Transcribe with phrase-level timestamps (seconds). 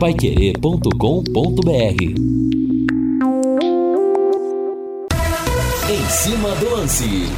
[0.00, 1.70] paiquerê.com.br
[5.90, 7.28] Em cima do lance.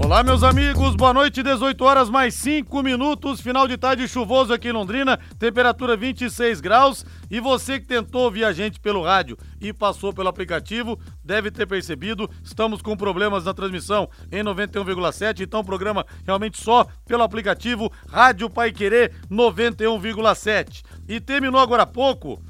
[0.00, 4.68] Olá, meus amigos, boa noite, 18 horas mais 5 minutos, final de tarde chuvoso aqui
[4.68, 7.04] em Londrina, temperatura 26 graus.
[7.28, 11.66] E você que tentou ouvir a gente pelo rádio e passou pelo aplicativo, deve ter
[11.66, 17.92] percebido, estamos com problemas na transmissão em 91,7, então o programa realmente só pelo aplicativo
[18.08, 20.82] Rádio Pai Querer 91,7.
[21.08, 22.42] E terminou agora há pouco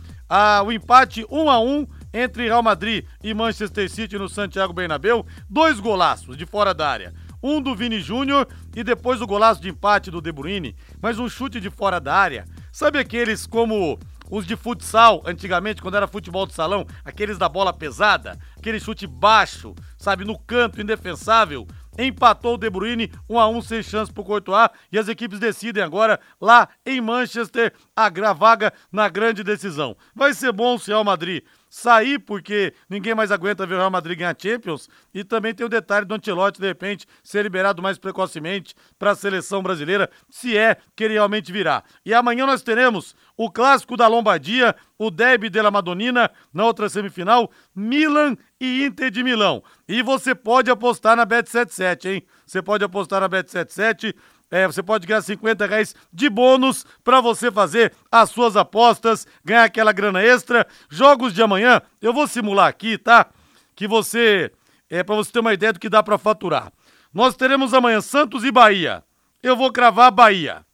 [0.66, 5.78] o empate 1 a 1 entre Real Madrid e Manchester City no Santiago Bernabéu, dois
[5.78, 7.14] golaços de fora da área.
[7.40, 11.28] Um do Vini Júnior e depois o golaço de empate do De Bruyne, mas um
[11.28, 12.44] chute de fora da área.
[12.72, 13.96] Sabe aqueles como
[14.30, 19.06] os de futsal, antigamente, quando era futebol de salão, aqueles da bola pesada, aquele chute
[19.06, 21.66] baixo, sabe, no canto, indefensável.
[21.98, 25.82] Empatou o De Bruyne 1 a 1 sem chance pro Courtois e as equipes decidem
[25.82, 29.96] agora lá em Manchester a vaga na grande decisão.
[30.14, 33.90] Vai ser bom se o Real Madrid sair porque ninguém mais aguenta ver o Real
[33.90, 37.98] Madrid ganhar Champions e também tem o detalhe do Ancelotti de repente ser liberado mais
[37.98, 41.82] precocemente para a seleção brasileira, se é que ele realmente virá.
[42.04, 47.50] E amanhã nós teremos o clássico da Lombardia, o Derby della Madonnina, na outra semifinal,
[47.74, 49.62] Milan e Inter de Milão.
[49.88, 52.26] E você pode apostar na Bet77, hein?
[52.44, 54.14] Você pode apostar na Bet77
[54.50, 59.64] é, você pode ganhar 50 reais de bônus para você fazer as suas apostas, ganhar
[59.64, 60.66] aquela grana extra.
[60.88, 63.26] Jogos de amanhã, eu vou simular aqui, tá?
[63.74, 64.50] Que você,
[64.88, 66.72] é para você ter uma ideia do que dá para faturar.
[67.12, 69.04] Nós teremos amanhã Santos e Bahia.
[69.42, 70.64] Eu vou cravar Bahia.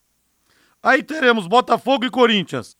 [0.82, 2.76] Aí teremos Botafogo e Corinthians.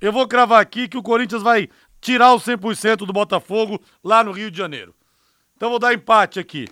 [0.00, 1.68] Eu vou cravar aqui que o Corinthians vai
[2.00, 4.94] tirar o 100% do Botafogo lá no Rio de Janeiro.
[5.56, 6.66] Então vou dar empate aqui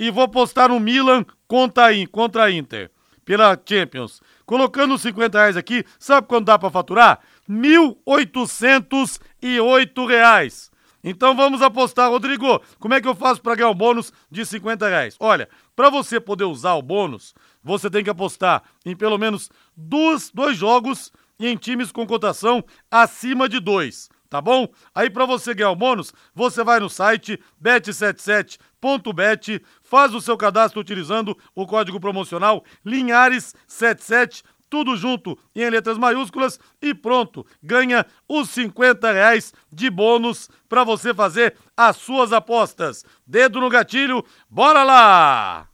[0.00, 2.90] e vou postar no Milan contra a, contra a Inter,
[3.22, 4.22] pela Champions.
[4.46, 7.20] Colocando os 50 reais aqui, sabe quanto dá para faturar?
[7.48, 10.70] 1.808 reais.
[11.04, 12.62] Então vamos apostar, Rodrigo.
[12.78, 15.16] Como é que eu faço para ganhar o bônus de 50 reais?
[15.20, 20.32] Olha, para você poder usar o bônus, você tem que apostar em pelo menos dois
[20.56, 24.68] jogos e em times com cotação acima de dois tá bom?
[24.94, 30.80] Aí para você ganhar o bônus, você vai no site bet77.bet, faz o seu cadastro
[30.80, 39.12] utilizando o código promocional Linhares77, tudo junto em letras maiúsculas e pronto, ganha os 50
[39.12, 43.04] reais de bônus para você fazer as suas apostas.
[43.26, 45.69] Dedo no gatilho, bora lá!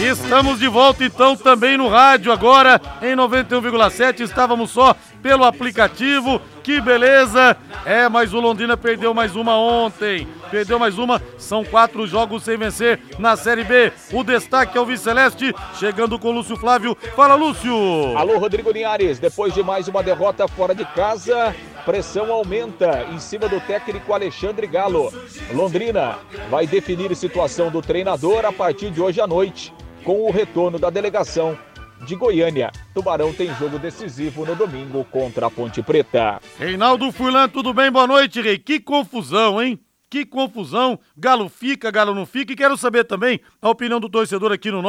[0.00, 4.20] Estamos de volta então também no rádio agora em 91,7.
[4.20, 6.42] Estávamos só pelo aplicativo.
[6.64, 7.56] Que beleza!
[7.84, 10.26] É, mas o Londrina perdeu mais uma ontem.
[10.50, 11.22] Perdeu mais uma.
[11.38, 13.92] São quatro jogos sem vencer na Série B.
[14.12, 16.96] O destaque é o Viceleste, chegando com o Lúcio Flávio.
[17.14, 17.72] Fala, Lúcio!
[18.16, 19.20] Alô, Rodrigo Linhares.
[19.20, 24.66] Depois de mais uma derrota fora de casa, pressão aumenta em cima do técnico Alexandre
[24.66, 25.12] Galo.
[25.52, 26.18] Londrina
[26.50, 29.72] vai definir a situação do treinador a partir de hoje à noite
[30.04, 31.58] com o retorno da delegação
[32.06, 32.70] de Goiânia.
[32.92, 36.40] Tubarão tem jogo decisivo no domingo contra a Ponte Preta.
[36.58, 37.90] Reinaldo Furlan, tudo bem?
[37.90, 38.58] Boa noite, Rei.
[38.58, 39.80] Que confusão, hein?
[40.10, 41.00] Que confusão.
[41.16, 42.52] Galo fica, Galo não fica.
[42.52, 44.82] E quero saber também a opinião do torcedor aqui no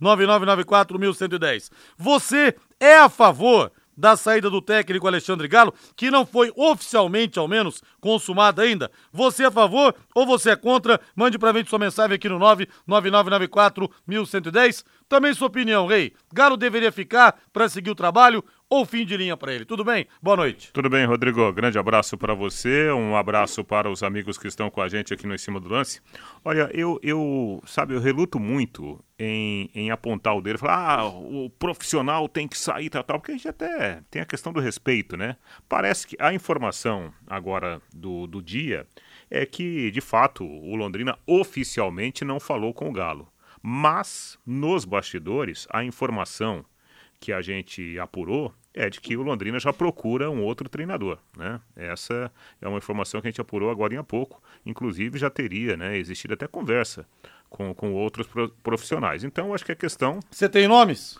[0.00, 1.70] 999941110.
[1.96, 3.70] Você é a favor
[4.02, 8.90] da saída do técnico Alexandre Galo, que não foi oficialmente, ao menos, consumada ainda.
[9.12, 11.00] Você é a favor ou você é contra?
[11.14, 14.84] Mande pra gente sua mensagem aqui no 99994 1110.
[15.08, 16.12] Também sua opinião, Rei.
[16.34, 18.42] Galo deveria ficar para seguir o trabalho
[18.72, 19.66] ou fim de linha para ele.
[19.66, 20.06] Tudo bem?
[20.22, 20.72] Boa noite.
[20.72, 21.52] Tudo bem, Rodrigo.
[21.52, 25.26] Grande abraço para você, um abraço para os amigos que estão com a gente aqui
[25.26, 26.00] no Em Cima do Lance.
[26.42, 31.06] Olha, eu, eu sabe, eu reluto muito em, em apontar o dedo e falar, ah,
[31.06, 34.58] o profissional tem que sair, tal, tal, porque a gente até tem a questão do
[34.58, 35.36] respeito, né?
[35.68, 38.86] Parece que a informação agora do, do dia
[39.30, 43.30] é que, de fato, o Londrina oficialmente não falou com o Galo.
[43.62, 46.64] Mas, nos bastidores, a informação
[47.20, 51.60] que a gente apurou é de que o Londrina já procura um outro treinador, né?
[51.76, 55.98] Essa é uma informação que a gente apurou agora há pouco, inclusive já teria, né,
[55.98, 57.06] existido até conversa
[57.50, 58.26] com, com outros
[58.62, 59.24] profissionais.
[59.24, 60.20] Então, acho que a questão...
[60.30, 61.18] Você tem nomes?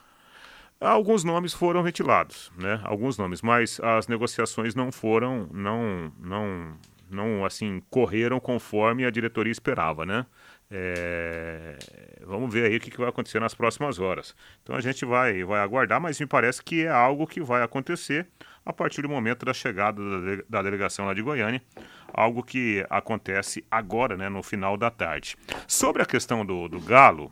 [0.81, 2.81] Alguns nomes foram ventilados, né?
[2.82, 6.76] Alguns nomes, mas as negociações não foram, não, não,
[7.08, 10.26] não, assim, correram conforme a diretoria esperava, né?
[10.75, 11.77] É,
[12.25, 14.35] vamos ver aí o que, vai acontecer nas próximas horas.
[14.63, 18.27] Então a gente vai, vai aguardar, mas me parece que é algo que vai acontecer
[18.65, 21.61] a partir do momento da chegada da, da delegação lá de Goiânia,
[22.09, 25.37] algo que acontece agora, né, no final da tarde.
[25.69, 27.31] Sobre a questão do, do Galo,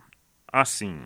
[0.53, 1.01] assim,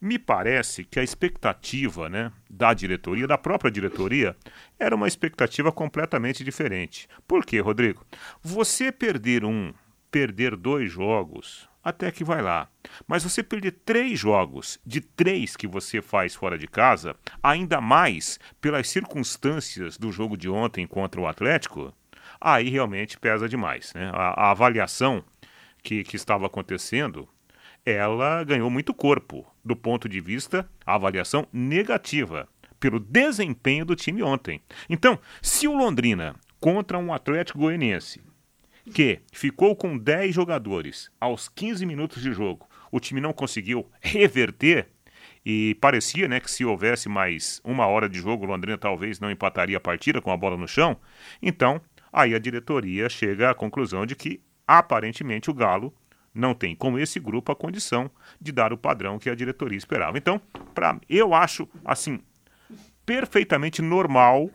[0.00, 4.36] me parece que a expectativa né, da diretoria, da própria diretoria,
[4.78, 7.08] era uma expectativa completamente diferente.
[7.26, 8.06] Por quê, Rodrigo?
[8.42, 9.72] Você perder um,
[10.10, 12.68] perder dois jogos, até que vai lá.
[13.06, 18.38] Mas você perder três jogos de três que você faz fora de casa, ainda mais
[18.60, 21.94] pelas circunstâncias do jogo de ontem contra o Atlético,
[22.40, 23.92] aí realmente pesa demais.
[23.94, 24.10] Né?
[24.14, 25.24] A, a avaliação
[25.82, 27.28] que, que estava acontecendo
[27.84, 32.48] ela ganhou muito corpo do ponto de vista a avaliação negativa
[32.78, 34.60] pelo desempenho do time ontem.
[34.88, 38.22] Então, se o Londrina contra um Atlético Goianiense
[38.92, 44.88] que ficou com 10 jogadores aos 15 minutos de jogo, o time não conseguiu reverter
[45.44, 49.30] e parecia né, que se houvesse mais uma hora de jogo, o Londrina talvez não
[49.30, 50.98] empataria a partida com a bola no chão.
[51.40, 51.80] Então,
[52.12, 55.94] aí a diretoria chega à conclusão de que aparentemente o Galo
[56.34, 58.10] não tem com esse grupo a condição
[58.40, 60.16] de dar o padrão que a diretoria esperava.
[60.16, 60.40] Então,
[60.74, 62.20] pra, eu acho assim
[63.04, 64.50] perfeitamente normal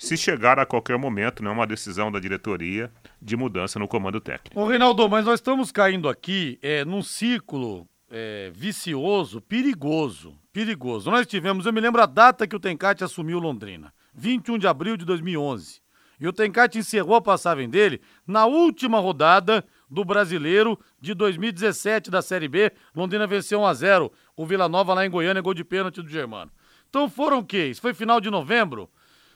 [0.00, 4.58] se chegar a qualquer momento, né, uma decisão da diretoria de mudança no comando técnico.
[4.58, 11.10] Ô Reinaldo, mas nós estamos caindo aqui é, num ciclo é, vicioso, perigoso, perigoso.
[11.10, 14.96] Nós tivemos, eu me lembro a data que o Tencate assumiu Londrina, 21 de abril
[14.96, 15.82] de 2011.
[16.18, 22.22] E o Tencate encerrou a passagem dele na última rodada do Brasileiro de 2017 da
[22.22, 22.72] Série B.
[22.96, 26.08] Londrina venceu 1 a 0 o Vila Nova lá em Goiânia, gol de pênalti do
[26.08, 26.50] Germano.
[26.88, 27.66] Então foram o quê?
[27.66, 28.88] Isso foi final de novembro?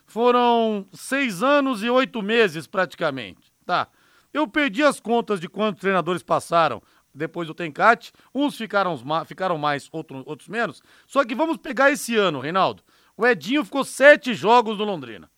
[0.07, 3.53] Foram seis anos e oito meses praticamente.
[3.65, 3.89] Tá.
[4.33, 6.83] Eu perdi as contas de quantos treinadores passaram
[7.15, 8.13] depois do Tencate.
[8.35, 10.83] Uns ficaram, ficaram mais, outros, outros menos.
[11.07, 12.83] Só que vamos pegar esse ano, Reinaldo.
[13.17, 15.31] O Edinho ficou sete jogos no Londrina.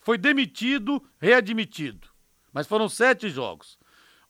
[0.00, 2.08] Foi demitido, readmitido.
[2.52, 3.78] Mas foram sete jogos.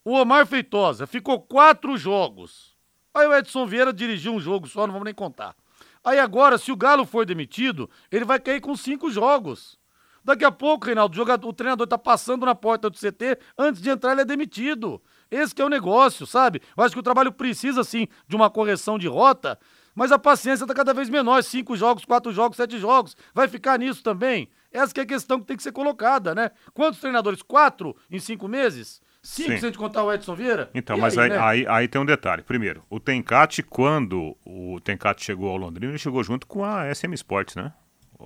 [0.05, 2.75] O Omar Feitosa ficou quatro jogos.
[3.15, 5.55] Aí o Edson Vieira dirigiu um jogo só, não vamos nem contar.
[6.05, 9.79] Aí agora, se o Galo for demitido, ele vai cair com cinco jogos.
[10.25, 13.83] Daqui a pouco, Reinaldo, o, jogador, o treinador tá passando na porta do CT, antes
[13.83, 15.03] de entrar ele é demitido.
[15.31, 16.63] Esse é o negócio, sabe?
[16.77, 19.59] Eu acho que o trabalho precisa, sim, de uma correção de rota,
[19.95, 21.43] mas a paciência tá cada vez menor.
[21.43, 23.17] Cinco jogos, quatro jogos, sete jogos.
[23.35, 24.49] Vai ficar nisso também?
[24.71, 26.51] Essa é a questão que tem que ser colocada, né?
[26.73, 27.43] Quantos treinadores?
[27.43, 29.03] Quatro em cinco meses?
[29.25, 29.59] Cinco, Sim.
[29.59, 30.69] se a gente contar o Edson Vieira.
[30.75, 31.39] Então, e mas aí, aí, né?
[31.39, 32.43] aí, aí, tem um detalhe.
[32.43, 37.15] Primeiro, o Tencate, quando o Tencate chegou ao Londrina, ele chegou junto com a SM
[37.15, 37.73] Sports, né?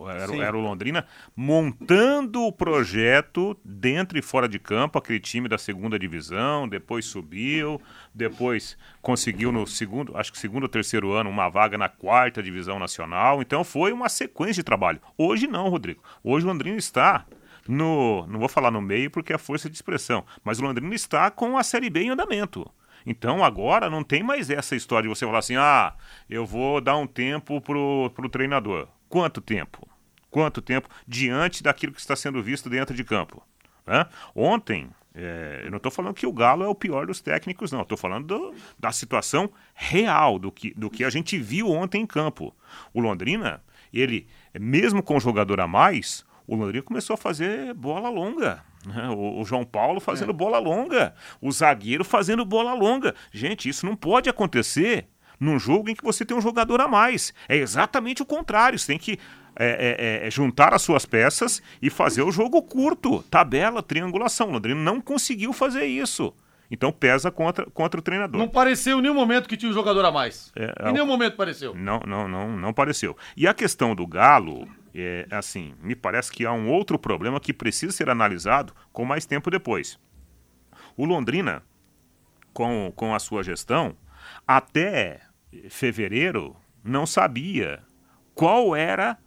[0.08, 5.56] Era, era, o Londrina montando o projeto dentro e fora de campo, aquele time da
[5.56, 7.80] segunda divisão, depois subiu,
[8.14, 12.78] depois conseguiu no segundo, acho que segundo ou terceiro ano, uma vaga na quarta divisão
[12.78, 13.40] nacional.
[13.40, 15.00] Então foi uma sequência de trabalho.
[15.16, 16.02] Hoje não, Rodrigo.
[16.22, 17.24] Hoje o Londrina está
[17.68, 18.26] no.
[18.26, 21.56] Não vou falar no meio porque é força de expressão, mas o Londrina está com
[21.56, 22.68] a Série B em andamento.
[23.04, 25.94] Então agora não tem mais essa história de você falar assim: ah,
[26.28, 28.88] eu vou dar um tempo pro, pro treinador.
[29.08, 29.88] Quanto tempo?
[30.30, 33.42] Quanto tempo diante daquilo que está sendo visto dentro de campo?
[33.86, 34.04] Né?
[34.34, 37.82] Ontem, é, eu não estou falando que o Galo é o pior dos técnicos, não.
[37.82, 42.06] Estou falando do, da situação real, do que, do que a gente viu ontem em
[42.06, 42.54] campo.
[42.92, 44.26] O Londrina, ele,
[44.58, 48.62] mesmo com o jogador a mais, o Londrina começou a fazer bola longa.
[48.86, 49.08] Né?
[49.10, 50.34] O, o, João Paulo fazendo é.
[50.34, 53.14] bola longa, o zagueiro fazendo bola longa.
[53.32, 55.08] Gente, isso não pode acontecer
[55.40, 57.34] num jogo em que você tem um jogador a mais.
[57.48, 58.78] É exatamente o contrário.
[58.78, 59.18] Você tem que
[59.58, 63.22] é, é, é, juntar as suas peças e fazer o jogo curto.
[63.24, 64.48] Tabela, triangulação.
[64.48, 66.32] O Londrina não conseguiu fazer isso.
[66.70, 68.38] Então pesa contra, contra o treinador.
[68.38, 70.52] Não pareceu em nenhum momento que tinha um jogador a mais.
[70.56, 71.74] É, em nenhum momento pareceu.
[71.74, 73.16] Não, não, não, não pareceu.
[73.36, 77.52] E a questão do Galo, é, assim, me parece que há um outro problema que
[77.52, 79.98] precisa ser analisado com mais tempo depois.
[80.96, 81.62] O Londrina,
[82.52, 83.96] com, com a sua gestão,
[84.46, 85.20] até
[85.68, 87.82] fevereiro não sabia
[88.34, 89.18] qual era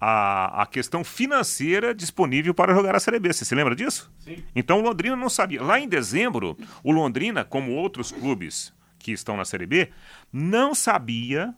[0.00, 3.32] a, a questão financeira disponível para jogar a Série B.
[3.32, 4.12] Você se lembra disso?
[4.18, 4.44] Sim.
[4.54, 5.62] Então o Londrina não sabia.
[5.62, 9.90] Lá em dezembro, o Londrina, como outros clubes que estão na Série B,
[10.32, 11.54] não sabia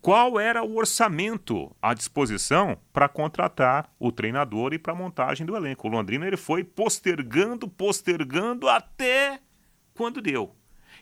[0.00, 5.54] qual era o orçamento à disposição para contratar o treinador e para a montagem do
[5.54, 5.86] elenco.
[5.86, 9.40] O Londrina ele foi postergando, postergando até
[9.94, 10.54] quando deu.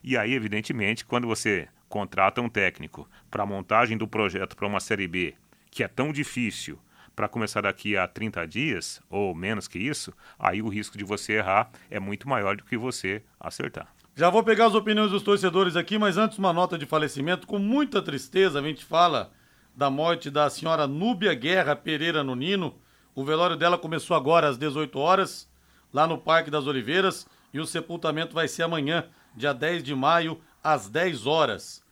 [0.03, 4.81] E aí, evidentemente, quando você contrata um técnico para a montagem do projeto para uma
[4.81, 5.35] Série B,
[5.71, 6.79] que é tão difícil,
[7.15, 11.35] para começar daqui a 30 dias, ou menos que isso, aí o risco de você
[11.35, 13.93] errar é muito maior do que você acertar.
[14.19, 17.47] Já vou pegar as opiniões dos torcedores aqui, mas antes uma nota de falecimento.
[17.47, 19.31] Com muita tristeza, a gente fala
[19.77, 22.75] da morte da senhora Núbia Guerra Pereira Nunino.
[23.15, 25.49] O velório dela começou agora às 18 horas,
[25.95, 29.05] lá no Parque das Oliveiras, e o sepultamento vai ser amanhã,
[29.37, 31.85] dia 10 de maio, às 10 horas.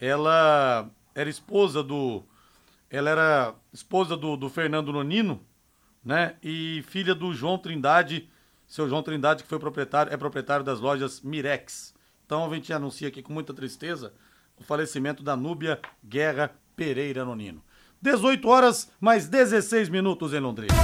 [0.00, 2.24] ela era esposa do.
[2.88, 5.38] Ela era esposa do, do Fernando Nonino,
[6.02, 6.36] né?
[6.42, 8.26] E filha do João Trindade,
[8.66, 11.94] seu João Trindade, que foi proprietário, é proprietário das lojas Mirex.
[12.26, 14.12] Então a gente anuncia aqui com muita tristeza
[14.56, 17.62] o falecimento da Núbia Guerra Pereira Nonino.
[18.00, 20.74] 18 horas mais 16 minutos em Londrina.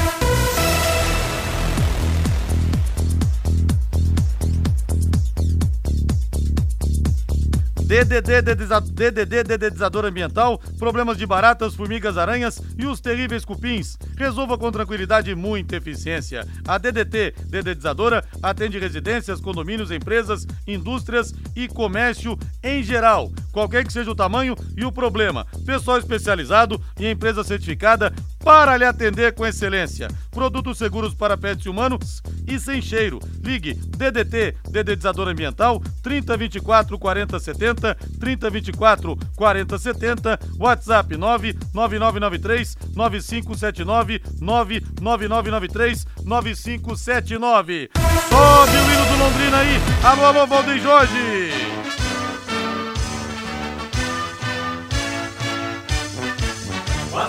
[7.90, 13.98] DDD, DDD, ambiental, problemas de baratas, formigas, aranhas e os terríveis cupins.
[14.16, 16.46] Resolva com tranquilidade e muita eficiência.
[16.68, 23.28] A DDT, dedetizadora, atende residências, condomínios, empresas, indústrias e comércio em geral.
[23.50, 25.44] Qualquer que seja o tamanho e o problema.
[25.66, 30.08] Pessoal especializado e empresa certificada para lhe atender com excelência.
[30.30, 33.18] Produtos seguros para pets humanos e sem cheiro.
[33.42, 37.79] Ligue DDT, dedetizador ambiental, 3024 4070,
[38.18, 47.90] 3024 4070, WhatsApp 99993 9579 99993 9579.
[48.28, 49.80] Sobe o hino do Londrina aí.
[50.04, 51.70] Alô, alô, Valdeir Jorge.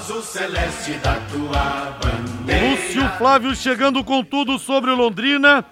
[0.02, 2.70] azul celeste da tua bandeira.
[2.72, 5.66] Lúcio Flávio chegando com tudo sobre o Londrina.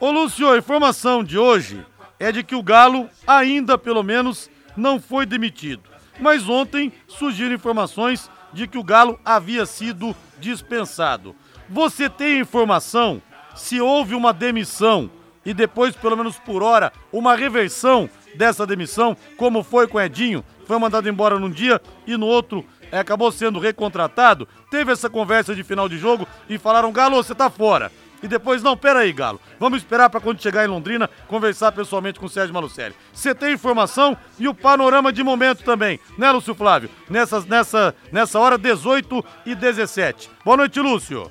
[0.00, 1.84] Ô Lúcio, a informação de hoje
[2.18, 5.82] é de que o Galo ainda, pelo menos, não foi demitido.
[6.20, 11.34] Mas ontem surgiram informações de que o Galo havia sido dispensado.
[11.68, 13.20] Você tem informação
[13.54, 15.10] se houve uma demissão
[15.44, 20.44] e depois, pelo menos por hora, uma reversão dessa demissão, como foi com Edinho?
[20.66, 25.54] Foi mandado embora num dia e no outro é, acabou sendo recontratado, teve essa conversa
[25.54, 27.90] de final de jogo e falaram: Galo, você tá fora.
[28.26, 29.40] E depois, não, pera aí, Galo.
[29.56, 32.92] Vamos esperar para quando chegar em Londrina conversar pessoalmente com o Sérgio Malucelli.
[33.12, 36.90] Você tem informação e o panorama de momento também, né, Lúcio Flávio?
[37.08, 40.28] Nessa, nessa, nessa hora, 18 e 17.
[40.44, 41.30] Boa noite, Lúcio.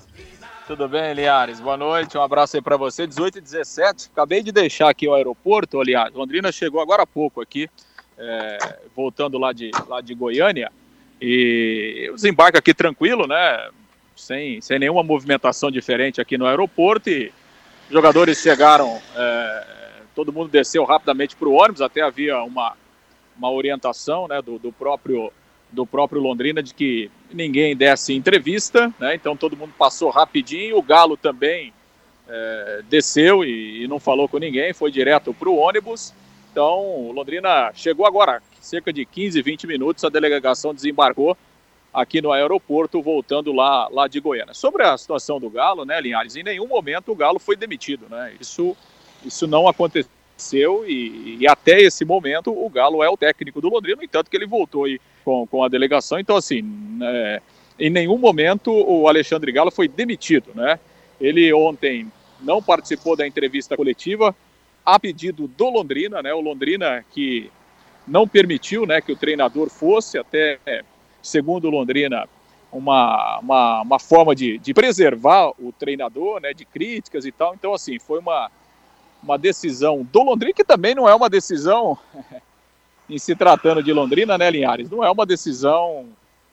[0.67, 1.59] Tudo bem, Liares?
[1.59, 3.05] Boa noite, um abraço aí para você.
[3.05, 4.09] 18 e 17.
[4.13, 6.13] Acabei de deixar aqui o aeroporto, aliás.
[6.13, 7.69] Londrina chegou agora há pouco aqui,
[8.17, 8.57] é,
[8.95, 10.71] voltando lá de, lá de Goiânia.
[11.21, 13.69] E o desembarque aqui tranquilo, né?
[14.15, 17.09] Sem, sem nenhuma movimentação diferente aqui no aeroporto.
[17.09, 17.31] E
[17.89, 19.67] jogadores chegaram, é,
[20.15, 22.75] todo mundo desceu rapidamente para o ônibus, até havia uma,
[23.37, 25.31] uma orientação né, do, do, próprio,
[25.71, 29.15] do próprio Londrina de que ninguém desse entrevista, né?
[29.15, 30.77] Então todo mundo passou rapidinho.
[30.77, 31.73] O Galo também
[32.27, 36.13] é, desceu e, e não falou com ninguém, foi direto para o ônibus.
[36.51, 41.37] Então, Londrina chegou agora, cerca de 15, 20 minutos, a delegação desembarcou
[41.95, 44.53] aqui no aeroporto, voltando lá, lá de Goiânia.
[44.53, 48.33] Sobre a situação do Galo, né, Linhares, em nenhum momento o Galo foi demitido, né?
[48.39, 48.75] Isso,
[49.23, 53.95] isso não aconteceu e, e até esse momento o Galo é o técnico do Londrina,
[53.95, 57.41] no entanto que ele voltou aí com, com a delegação, então assim, né,
[57.79, 60.77] em nenhum momento o Alexandre Galo foi demitido, né?
[61.19, 62.11] Ele ontem
[62.41, 64.35] não participou da entrevista coletiva
[64.85, 66.33] a pedido do Londrina, né?
[66.33, 67.49] O Londrina que
[68.05, 70.59] não permitiu né, que o treinador fosse, até
[71.25, 72.27] segundo Londrina,
[72.71, 77.53] uma, uma, uma forma de, de preservar o treinador, né, de críticas e tal.
[77.53, 78.51] Então, assim, foi uma,
[79.23, 81.97] uma decisão do Londrina, que também não é uma decisão,
[83.09, 84.89] em se tratando de Londrina, né, Linhares?
[84.89, 86.07] Não é uma decisão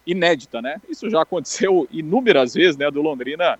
[0.06, 0.80] inédita, né?
[0.88, 3.58] Isso já aconteceu inúmeras vezes, né, do Londrina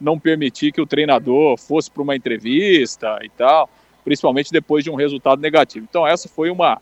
[0.00, 3.68] não permitir que o treinador fosse para uma entrevista e tal,
[4.02, 5.86] principalmente depois de um resultado negativo.
[5.88, 6.80] Então, essa foi uma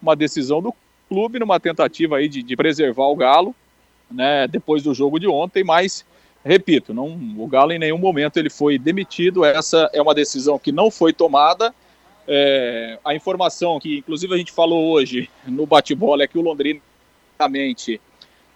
[0.00, 0.72] uma decisão do
[1.08, 3.54] clube numa tentativa aí de, de preservar o Galo,
[4.10, 6.04] né, depois do jogo de ontem, mas
[6.44, 9.44] repito, não, o Galo em nenhum momento ele foi demitido.
[9.44, 11.74] Essa é uma decisão que não foi tomada.
[12.26, 16.80] É, a informação que, inclusive, a gente falou hoje no bate-bola é que o Londrina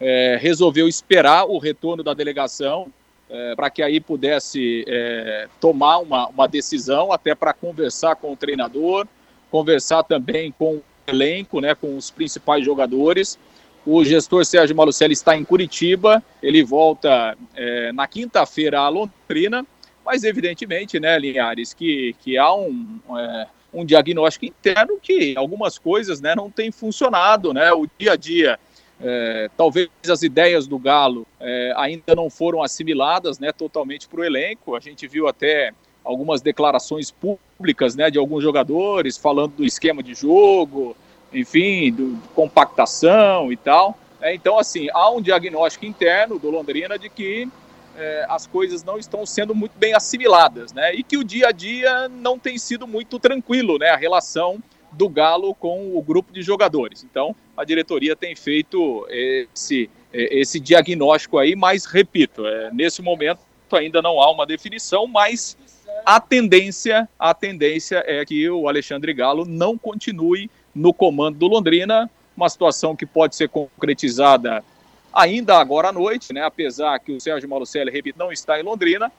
[0.00, 2.92] é, resolveu esperar o retorno da delegação
[3.32, 8.36] é, para que aí pudesse é, tomar uma, uma decisão, até para conversar com o
[8.36, 9.06] treinador,
[9.50, 10.82] conversar também com
[11.12, 13.38] elenco, né, com os principais jogadores.
[13.84, 19.66] O gestor Sérgio Malucelli está em Curitiba, ele volta é, na quinta-feira a Londrina,
[20.04, 26.20] mas evidentemente, né, Linhares, que, que há um, é, um diagnóstico interno que algumas coisas
[26.20, 28.58] né, não têm funcionado, né, o dia a dia.
[29.04, 34.24] É, talvez as ideias do Galo é, ainda não foram assimiladas né, totalmente para o
[34.24, 34.76] elenco.
[34.76, 35.72] A gente viu até
[36.04, 40.96] algumas declarações públicas né, de alguns jogadores falando do esquema de jogo,
[41.32, 43.98] enfim, do, compactação e tal.
[44.20, 47.48] É, então, assim, há um diagnóstico interno do Londrina de que
[47.96, 50.94] é, as coisas não estão sendo muito bem assimiladas, né?
[50.94, 53.90] E que o dia a dia não tem sido muito tranquilo, né?
[53.90, 54.62] A relação
[54.92, 57.02] do Galo com o grupo de jogadores.
[57.02, 63.40] Então, a diretoria tem feito esse, esse diagnóstico aí, mas repito, é, nesse momento
[63.72, 65.56] ainda não há uma definição, mas
[66.04, 72.10] a tendência, a tendência é que o Alexandre Galo não continue no comando do Londrina,
[72.36, 74.64] uma situação que pode ser concretizada
[75.12, 76.42] ainda agora à noite, né?
[76.42, 79.12] apesar que o Sérgio Malucelli, repito, não está em Londrina,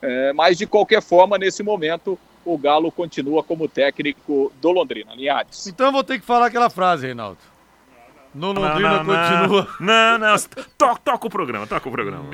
[0.00, 5.14] é, mas de qualquer forma, nesse momento, o Galo continua como técnico do Londrina.
[5.14, 5.66] Linhares.
[5.66, 7.38] Então eu vou ter que falar aquela frase, Reinaldo.
[8.34, 9.68] No Londrina não, não, continua.
[9.78, 10.36] Não, não,
[10.76, 12.28] toca, toca o programa, toca o programa.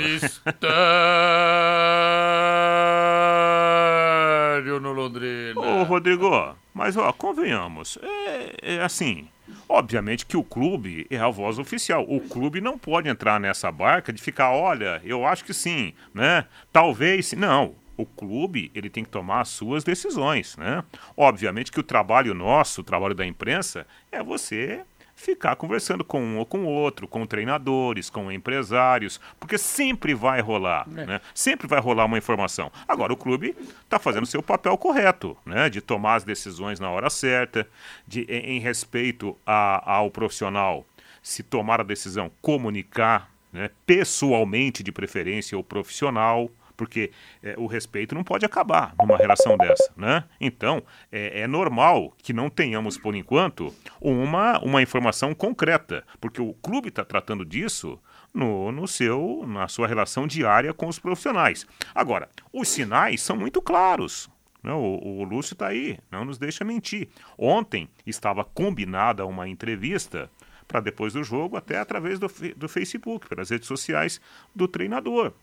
[4.61, 5.59] Mistério no Londrina.
[5.59, 9.29] Ô, Rodrigo, mas ó, convenhamos, é, é assim.
[9.69, 12.05] Obviamente que o clube é a voz oficial.
[12.09, 16.47] O clube não pode entrar nessa barca de ficar, olha, eu acho que sim, né?
[16.73, 17.33] Talvez.
[17.33, 20.85] Não, o clube ele tem que tomar as suas decisões, né?
[21.17, 24.83] Obviamente que o trabalho nosso, o trabalho da imprensa, é você
[25.21, 30.89] ficar conversando com um ou com outro, com treinadores, com empresários, porque sempre vai rolar,
[30.97, 31.07] é.
[31.07, 31.21] né?
[31.35, 32.73] Sempre vai rolar uma informação.
[32.89, 35.69] Agora o clube está fazendo o seu papel correto, né?
[35.69, 37.69] De tomar as decisões na hora certa,
[38.07, 40.87] de em, em respeito a, ao profissional,
[41.23, 43.71] se tomar a decisão, comunicar, né?
[43.85, 46.51] Pessoalmente, de preferência, o profissional
[46.81, 47.11] porque
[47.43, 50.25] é, o respeito não pode acabar numa relação dessa, né?
[50.41, 50.83] Então,
[51.13, 56.89] é, é, normal que não tenhamos, por enquanto, uma, uma informação concreta, porque o clube
[56.89, 58.01] está tratando disso
[58.33, 61.67] no, no seu, na sua relação diária com os profissionais.
[61.95, 64.31] Agora, os sinais são muito claros.
[64.63, 64.73] Né?
[64.73, 67.11] O, o Lúcio está aí, não nos deixa mentir.
[67.37, 70.31] Ontem estava combinada uma entrevista
[70.67, 74.19] para depois do jogo, até através do, do Facebook, pelas redes sociais
[74.55, 75.35] do treinador.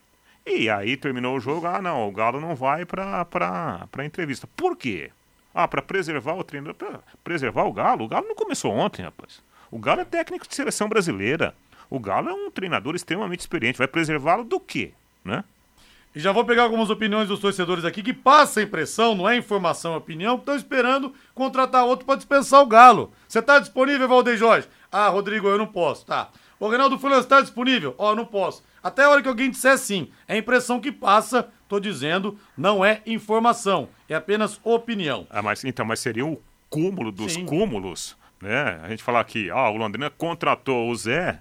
[0.50, 3.28] E aí terminou o jogo, ah não, o Galo não vai para
[3.92, 4.48] a entrevista.
[4.56, 5.12] Por quê?
[5.54, 8.06] Ah, para preservar o treinador, pra preservar o Galo?
[8.06, 9.42] O Galo não começou ontem, rapaz.
[9.70, 11.54] O Galo é técnico de seleção brasileira.
[11.90, 13.78] O Galo é um treinador extremamente experiente.
[13.78, 14.94] Vai preservá-lo do quê,
[15.26, 15.44] né?
[16.16, 19.36] E já vou pegar algumas opiniões dos torcedores aqui que passa a impressão, não é
[19.36, 23.12] informação, é opinião, que estão esperando contratar outro para dispensar o Galo.
[23.28, 24.68] Você está disponível, Valdeir Jorge?
[24.92, 26.06] Ah, Rodrigo, eu não posso.
[26.06, 26.30] Tá.
[26.60, 27.94] O Reinaldo Fulano está disponível?
[27.98, 28.64] Ó, oh, não posso.
[28.82, 30.10] Até a hora que alguém disser sim.
[30.28, 35.28] É a impressão que passa, tô dizendo, não é informação, é apenas opinião.
[35.30, 37.46] Ah, mas então, mas seria o cúmulo dos sim.
[37.46, 38.80] cúmulos, né?
[38.84, 41.40] A gente falar aqui, ó, o Londrina contratou o Zé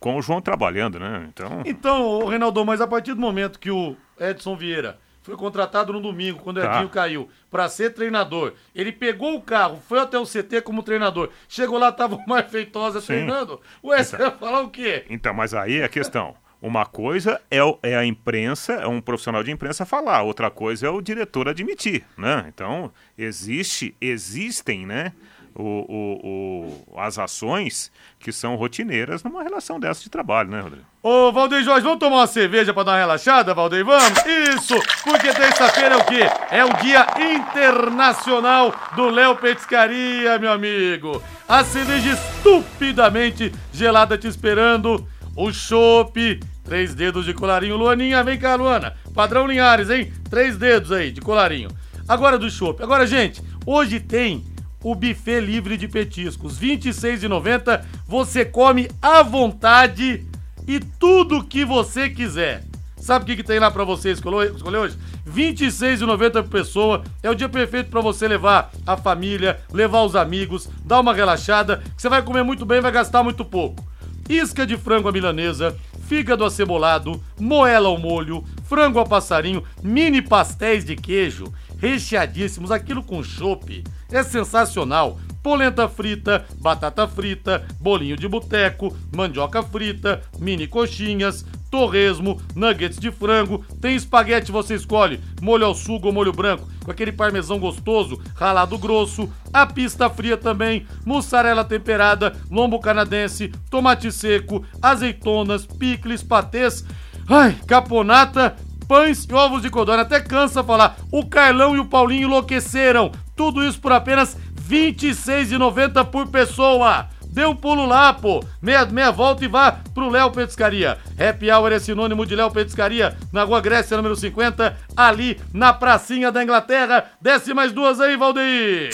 [0.00, 1.28] com o João trabalhando, né?
[1.28, 4.98] Então, então Reinaldo, mas a partir do momento que o Edson Vieira
[5.28, 6.76] foi contratado no domingo, quando o tá.
[6.76, 8.54] Edinho caiu, para ser treinador.
[8.74, 11.28] Ele pegou o carro, foi até o CT como treinador.
[11.46, 13.08] Chegou lá, tava o Mar Feitosa Sim.
[13.08, 13.60] treinando.
[13.84, 15.04] Ué, então, você vai falar o quê?
[15.10, 16.34] Então, mas aí é a questão.
[16.60, 20.90] Uma coisa é, é, a imprensa, é um profissional de imprensa falar, outra coisa é
[20.90, 22.46] o diretor admitir, né?
[22.48, 25.12] Então, existe, existem, né,
[25.54, 30.84] o, o, o, as ações que são rotineiras numa relação dessa de trabalho, né, Rodrigo?
[31.02, 33.84] Ô, Valdeir Jorge, vamos tomar uma cerveja para dar uma relaxada, Valdeir?
[33.84, 34.18] Vamos?
[34.54, 34.74] Isso!
[35.02, 36.20] Porque terça-feira é o quê?
[36.50, 41.22] É o Dia Internacional do Léo Petiscaria, meu amigo.
[41.48, 45.06] A cerveja estupidamente gelada te esperando
[45.38, 47.76] o chopp, três dedos de colarinho.
[47.76, 48.94] Luaninha, vem cá, Luana.
[49.14, 50.12] Padrão Linhares, hein?
[50.28, 51.70] Três dedos aí de colarinho.
[52.08, 52.82] Agora do chopp.
[52.82, 54.44] Agora, gente, hoje tem
[54.82, 56.58] o buffet livre de petiscos.
[56.58, 57.84] R$ 26,90.
[58.08, 60.26] Você come à vontade
[60.66, 62.64] e tudo que você quiser.
[62.96, 64.98] Sabe o que, que tem lá para você escolher, hoje?
[65.24, 67.04] R$ 26,90 por pessoa.
[67.22, 71.76] É o dia perfeito para você levar a família, levar os amigos, dar uma relaxada,
[71.94, 73.87] que você vai comer muito bem e vai gastar muito pouco
[74.28, 80.84] isca de frango à milanesa, fígado acebolado, moela ao molho, frango a passarinho, mini pastéis
[80.84, 83.84] de queijo, recheadíssimos, aquilo com chope.
[84.10, 85.18] É sensacional.
[85.42, 93.64] Polenta frita, batata frita, bolinho de boteco, mandioca frita, mini coxinhas, torresmo, nuggets de frango,
[93.80, 98.78] tem espaguete, você escolhe, molho ao sugo ou molho branco, com aquele parmesão gostoso, ralado
[98.78, 106.84] grosso, a pista fria também, mussarela temperada, lombo canadense, tomate seco, azeitonas, picles, patês,
[107.28, 112.28] ai, caponata, pães e ovos de codorna, até cansa falar, o Carlão e o Paulinho
[112.28, 114.34] enlouqueceram, tudo isso por apenas
[114.68, 117.08] R$ 26,90 por pessoa.
[117.30, 118.42] Dê um pulo lá, pô.
[118.60, 120.98] Meia, meia volta e vá pro Léo Petiscaria.
[121.18, 126.32] Happy Hour é sinônimo de Léo Petiscaria, na Rua Grécia, número 50, ali na pracinha
[126.32, 127.10] da Inglaterra.
[127.20, 128.90] Desce mais duas aí, Valdeir.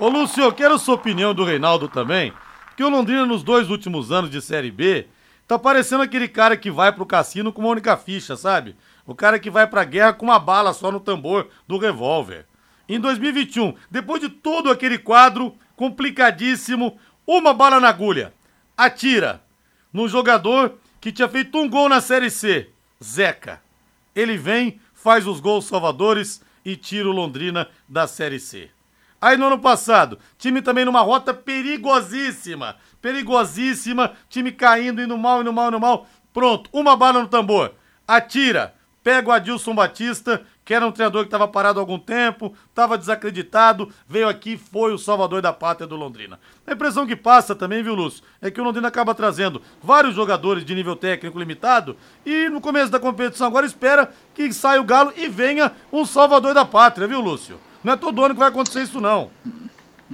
[0.00, 2.32] Ô, Lúcio, quero sua opinião do Reinaldo também.
[2.76, 5.06] Que o Londrina, nos dois últimos anos de Série B,
[5.46, 8.74] tá parecendo aquele cara que vai pro cassino com uma única ficha, sabe?
[9.06, 12.46] O cara que vai pra guerra com uma bala só no tambor do revólver.
[12.88, 18.32] Em 2021, depois de todo aquele quadro complicadíssimo, uma bala na agulha.
[18.76, 19.42] Atira
[19.92, 22.70] num jogador que tinha feito um gol na Série C,
[23.02, 23.62] Zeca.
[24.14, 28.70] Ele vem, faz os gols salvadores e tira o Londrina da Série C.
[29.20, 35.52] Aí no ano passado, time também numa rota perigosíssima, perigosíssima, time caindo, indo mal, indo
[35.52, 36.06] mal, indo mal.
[36.32, 37.74] Pronto, uma bala no tambor.
[38.06, 42.54] Atira, pega o Adilson Batista, que era um treinador que estava parado há algum tempo,
[42.68, 46.38] estava desacreditado, veio aqui, foi o salvador da pátria do Londrina.
[46.66, 50.64] A impressão que passa também, viu, Lúcio, é que o Londrina acaba trazendo vários jogadores
[50.64, 55.12] de nível técnico limitado e no começo da competição agora espera que saia o Galo
[55.16, 57.60] e venha um salvador da pátria, viu, Lúcio?
[57.82, 59.30] Não é todo ano que vai acontecer isso, não.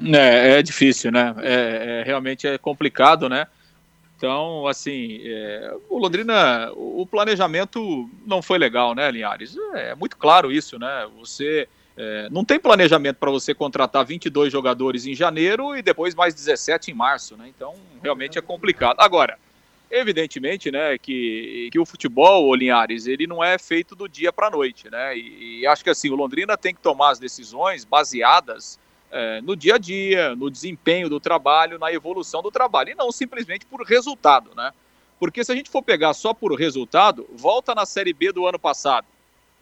[0.03, 1.35] É, é difícil, né?
[1.39, 3.47] É, é realmente é complicado, né?
[4.21, 9.57] Então, assim, é, o Londrina, o planejamento não foi legal, né, Linhares?
[9.73, 11.09] É, é muito claro isso, né?
[11.19, 16.35] Você é, não tem planejamento para você contratar 22 jogadores em janeiro e depois mais
[16.35, 17.47] 17 em março, né?
[17.49, 19.01] Então, realmente é complicado.
[19.01, 19.39] Agora,
[19.91, 24.49] evidentemente, né, que, que o futebol, o Linhares, ele não é feito do dia para
[24.49, 25.17] a noite, né?
[25.17, 28.79] E, e acho que assim, o Londrina tem que tomar as decisões baseadas
[29.11, 33.11] é, no dia a dia, no desempenho do trabalho, na evolução do trabalho, e não
[33.11, 34.73] simplesmente por resultado, né?
[35.19, 38.59] Porque se a gente for pegar só por resultado, volta na Série B do ano
[38.59, 39.07] passado.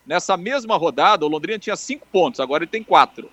[0.06, 3.30] Nessa mesma rodada, o Londrina tinha cinco pontos, agora ele tem quatro.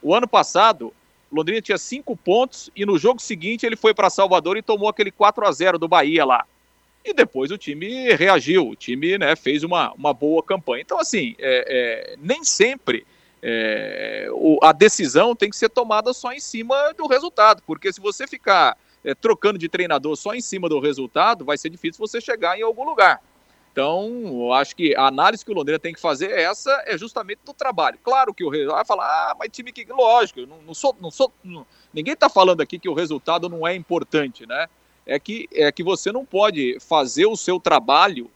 [0.00, 0.92] O ano passado,
[1.30, 4.88] o Londrina tinha cinco pontos e no jogo seguinte ele foi para Salvador e tomou
[4.88, 6.46] aquele 4 a 0 do Bahia lá.
[7.04, 10.82] E depois o time reagiu, o time né, fez uma, uma boa campanha.
[10.82, 13.06] Então, assim, é, é, nem sempre
[13.42, 18.00] é, o, a decisão tem que ser tomada só em cima do resultado, porque se
[18.00, 22.20] você ficar é, trocando de treinador só em cima do resultado, vai ser difícil você
[22.20, 23.20] chegar em algum lugar.
[23.76, 26.96] Então, eu acho que a análise que o Londrina tem que fazer é essa é
[26.96, 27.98] justamente do trabalho.
[28.02, 29.84] Claro que o resultado vai falar, ah, mas time que.
[29.84, 30.96] Lógico, não, não sou.
[30.98, 34.66] Não sou não, ninguém está falando aqui que o resultado não é importante, né?
[35.04, 38.30] É que, é que você não pode fazer o seu trabalho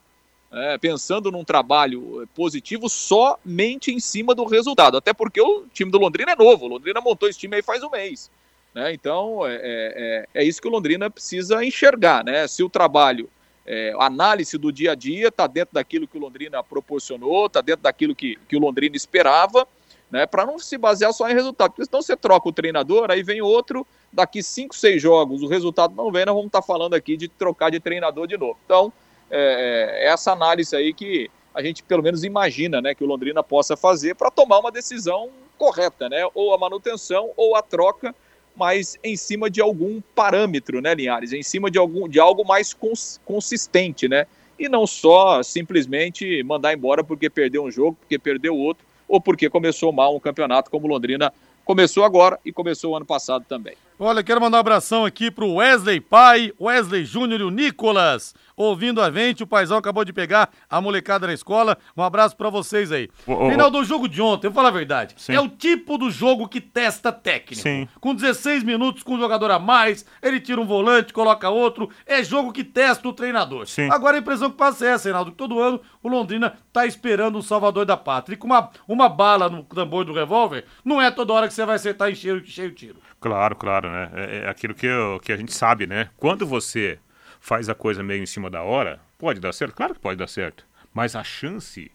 [0.53, 4.97] é, pensando num trabalho positivo somente em cima do resultado.
[4.97, 7.83] Até porque o time do Londrina é novo, o Londrina montou esse time aí faz
[7.83, 8.31] um mês.
[8.75, 8.93] Né?
[8.93, 12.25] Então é, é, é, é isso que o Londrina precisa enxergar.
[12.25, 12.47] Né?
[12.49, 13.29] Se o trabalho,
[13.67, 17.83] é, análise do dia a dia está dentro daquilo que o Londrina proporcionou, está dentro
[17.83, 19.67] daquilo que, que o Londrina esperava,
[20.11, 20.27] né?
[20.27, 21.71] para não se basear só em resultado.
[21.71, 25.95] Porque senão você troca o treinador, aí vem outro, daqui cinco, seis jogos, o resultado
[25.95, 28.59] não vem, nós vamos estar tá falando aqui de trocar de treinador de novo.
[28.65, 28.93] Então,
[29.31, 33.43] é, é, essa análise aí que a gente pelo menos imagina né, que o Londrina
[33.43, 36.27] possa fazer para tomar uma decisão correta, né?
[36.35, 38.15] Ou a manutenção ou a troca,
[38.57, 41.33] mas em cima de algum parâmetro, né, Linhares?
[41.33, 44.27] Em cima de, algum, de algo mais cons, consistente, né?
[44.59, 49.51] E não só simplesmente mandar embora porque perdeu um jogo, porque perdeu outro, ou porque
[49.51, 51.33] começou mal um campeonato como Londrina
[51.65, 53.75] começou agora e começou o ano passado também.
[54.03, 58.99] Olha, quero mandar um abração aqui pro Wesley Pai, Wesley Júnior e o Nicolas, ouvindo
[59.03, 59.43] a gente.
[59.43, 61.77] O paizão acabou de pegar a molecada na escola.
[61.95, 63.11] Um abraço para vocês aí.
[63.27, 65.15] O, Final do jogo de ontem, eu vou falar a verdade.
[65.19, 65.35] Sim.
[65.35, 67.63] É o tipo do jogo que testa técnico.
[67.63, 67.87] Sim.
[68.01, 71.91] Com 16 minutos, com um jogador a mais, ele tira um volante, coloca outro.
[72.07, 73.67] É jogo que testa o treinador.
[73.67, 73.91] Sim.
[73.91, 77.39] Agora a impressão que passa é essa, Reinaldo, que todo ano o Londrina tá esperando
[77.39, 78.35] um salvador da pátria.
[78.35, 81.65] E com uma, uma bala no tambor do revólver, não é toda hora que você
[81.65, 82.97] vai acertar em cheio, cheio tiro.
[83.21, 84.11] Claro, claro, né?
[84.15, 86.11] É, é aquilo que, eu, que a gente sabe, né?
[86.17, 86.99] Quando você
[87.41, 89.75] faz a coisa meio em cima da hora, pode dar certo?
[89.75, 90.65] Claro que pode dar certo.
[90.93, 91.91] Mas a chance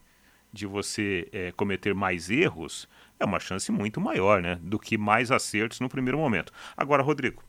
[0.51, 2.87] de você é, cometer mais erros
[3.19, 4.57] é uma chance muito maior, né?
[4.61, 6.51] Do que mais acertos no primeiro momento.
[6.75, 7.43] Agora, Rodrigo,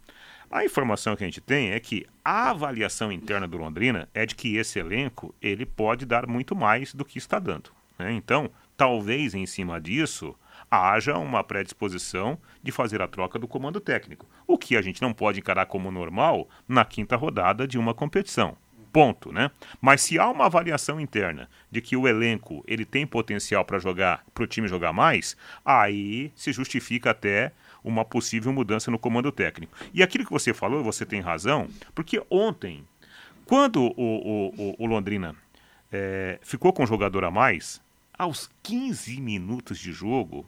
[0.50, 4.34] a informação que a gente tem é que a avaliação interna do Londrina é de
[4.34, 7.70] que esse elenco ele pode dar muito mais do que está dando.
[7.98, 8.12] Né?
[8.12, 10.36] Então, talvez em cima disso
[10.70, 15.12] haja uma predisposição de fazer a troca do comando técnico, o que a gente não
[15.12, 18.56] pode encarar como normal na quinta rodada de uma competição.
[18.92, 19.50] Ponto, né?
[19.80, 24.24] Mas se há uma avaliação interna de que o elenco ele tem potencial para jogar,
[24.32, 27.52] para o time jogar mais, aí se justifica até
[27.86, 29.76] uma possível mudança no comando técnico.
[29.94, 32.84] E aquilo que você falou, você tem razão, porque ontem,
[33.46, 35.36] quando o, o, o, o Londrina
[35.90, 37.80] é, ficou com um jogador a mais,
[38.18, 40.44] aos 15 minutos de jogo,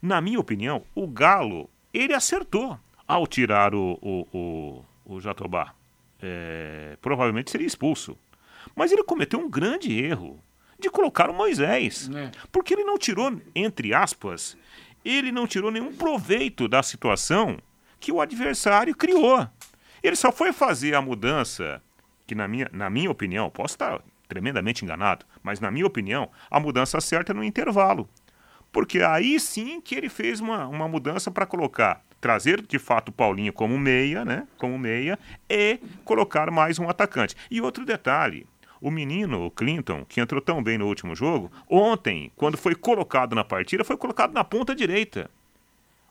[0.00, 4.84] na minha opinião, o Galo, ele acertou ao tirar o, o, o,
[5.16, 5.74] o Jatobá.
[6.22, 8.16] É, provavelmente seria expulso.
[8.74, 10.40] Mas ele cometeu um grande erro
[10.78, 12.08] de colocar o Moisés.
[12.14, 12.30] É.
[12.52, 14.56] Porque ele não tirou, entre aspas,
[15.08, 17.58] ele não tirou nenhum proveito da situação
[18.00, 19.46] que o adversário criou.
[20.02, 21.82] Ele só foi fazer a mudança,
[22.26, 26.58] que na minha, na minha opinião, posso estar tremendamente enganado, mas na minha opinião, a
[26.58, 28.08] mudança certa no intervalo.
[28.72, 33.12] Porque aí sim que ele fez uma, uma mudança para colocar, trazer de fato o
[33.12, 34.46] Paulinho como meia, né?
[34.58, 37.34] Como meia, e colocar mais um atacante.
[37.50, 38.46] E outro detalhe.
[38.80, 43.34] O menino, o Clinton, que entrou tão bem no último jogo, ontem, quando foi colocado
[43.34, 45.30] na partida, foi colocado na ponta direita,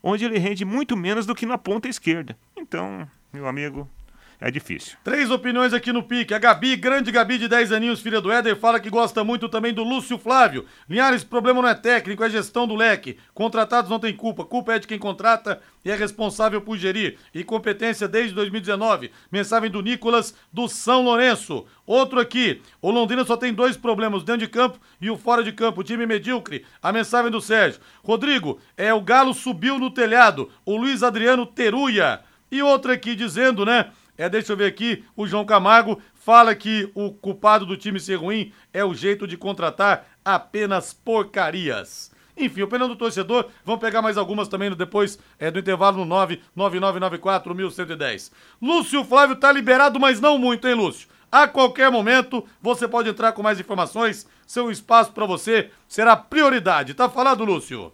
[0.02, 2.38] onde ele rende muito menos do que na ponta esquerda.
[2.56, 3.90] Então, meu amigo,
[4.40, 4.98] é difícil.
[5.04, 6.34] Três opiniões aqui no pique.
[6.34, 9.74] A Gabi, grande Gabi de 10 aninhos, filha do Éder, fala que gosta muito também
[9.74, 10.66] do Lúcio Flávio.
[10.90, 13.18] Linhares, problema não é técnico, é gestão do leque.
[13.34, 14.44] Contratados não tem culpa.
[14.44, 17.18] Culpa é de quem contrata e é responsável por gerir.
[17.34, 19.12] E competência desde 2019.
[19.32, 21.66] Mensagem do Nicolas do São Lourenço.
[21.86, 22.62] Outro aqui.
[22.82, 25.84] O Londrina só tem dois problemas, dentro de campo e o fora de campo.
[25.84, 26.66] Time medíocre.
[26.82, 27.80] A mensagem do Sérgio.
[28.04, 30.50] Rodrigo, é o Galo subiu no telhado.
[30.66, 32.22] O Luiz Adriano Teruia.
[32.52, 33.92] E outro aqui dizendo, né?
[34.18, 38.16] É, deixa eu ver aqui, o João Camargo fala que o culpado do time ser
[38.16, 42.14] ruim é o jeito de contratar apenas porcarias.
[42.38, 46.16] Enfim, opinião do torcedor, vamos pegar mais algumas também depois é, do intervalo no
[46.56, 48.32] 99994-1110.
[48.62, 51.08] Lúcio Flávio tá liberado, mas não muito, hein, Lúcio?
[51.32, 56.94] A qualquer momento você pode entrar com mais informações, seu espaço para você será prioridade.
[56.94, 57.92] Tá falado, Lúcio?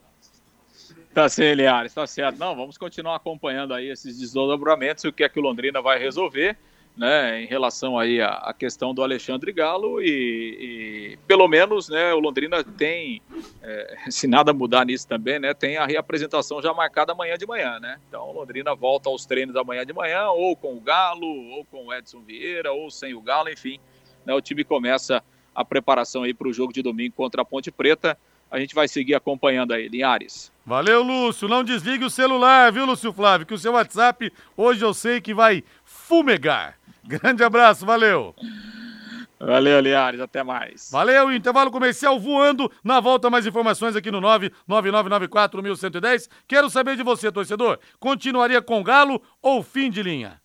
[1.14, 2.40] Tá certo, Liares, tá certo.
[2.40, 6.00] Não, vamos continuar acompanhando aí esses desdobramentos e o que é que o Londrina vai
[6.00, 6.58] resolver,
[6.96, 12.14] né, em relação aí à, à questão do Alexandre Galo e, e, pelo menos, né,
[12.14, 13.22] o Londrina tem,
[13.62, 17.78] é, se nada mudar nisso também, né, tem a reapresentação já marcada amanhã de manhã,
[17.80, 21.66] né, então o Londrina volta aos treinos amanhã de manhã, ou com o Galo, ou
[21.66, 23.80] com o Edson Vieira, ou sem o Galo, enfim,
[24.26, 25.22] né, o time começa
[25.54, 28.18] a preparação aí para o jogo de domingo contra a Ponte Preta,
[28.52, 30.52] a gente vai seguir acompanhando aí, Linhares.
[30.66, 31.48] Valeu, Lúcio.
[31.48, 33.48] Não desligue o celular, viu, Lúcio Flávio?
[33.48, 36.78] Que o seu WhatsApp hoje eu sei que vai fumegar.
[37.04, 38.36] Grande abraço, valeu.
[39.40, 40.90] Valeu, Liares, até mais.
[40.92, 42.72] Valeu, intervalo comercial voando.
[42.84, 46.30] Na volta, mais informações aqui no 99994-1110.
[46.48, 47.80] Quero saber de você, torcedor.
[48.00, 50.40] Continuaria com Galo ou fim de linha?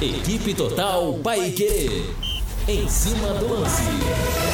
[0.00, 2.04] Equipe Total Paique.
[2.68, 4.53] Em cima do lance.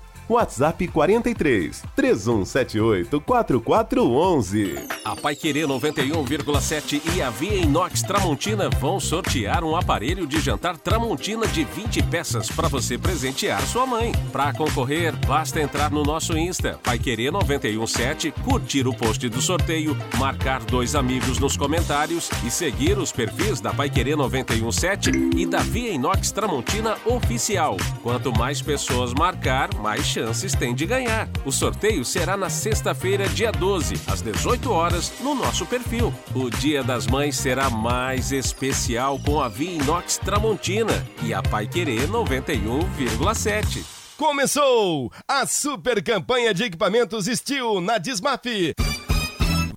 [0.31, 4.87] WhatsApp 43 3178 4411.
[5.03, 11.45] A Paiquerê 91,7 e a Via Inox Tramontina vão sortear um aparelho de jantar Tramontina
[11.47, 14.13] de 20 peças para você presentear sua mãe.
[14.31, 20.63] Para concorrer, basta entrar no nosso Insta, Paiquerê 917, curtir o post do sorteio, marcar
[20.63, 26.31] dois amigos nos comentários e seguir os perfis da Paiquerê 917 e da Via Inox
[26.31, 27.75] Tramontina Oficial.
[28.01, 31.27] Quanto mais pessoas marcar, mais chance chances tem de ganhar.
[31.43, 36.13] O sorteio será na sexta-feira, dia 12, às 18 horas, no nosso perfil.
[36.35, 41.65] O Dia das Mães será mais especial com a Via Inox Tramontina e a Pai
[41.65, 43.83] Querer 91,7.
[44.15, 48.45] Começou a super campanha de equipamentos Steel na Dismaf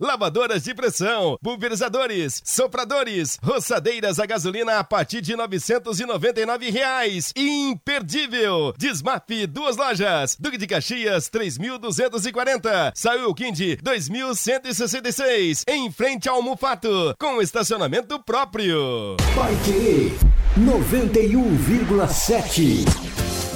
[0.01, 7.33] lavadoras de pressão, pulverizadores, sopradores, roçadeiras a gasolina a partir de 999 reais.
[7.37, 8.75] Imperdível!
[8.77, 10.37] Desmap, duas lojas.
[10.39, 12.93] Duque de Caxias, 3.240.
[12.95, 15.63] Saiu Quindi, 2.166.
[15.69, 19.17] Em frente ao Mufato, com estacionamento próprio.
[19.35, 20.13] Vai querer
[20.59, 23.14] 91,7.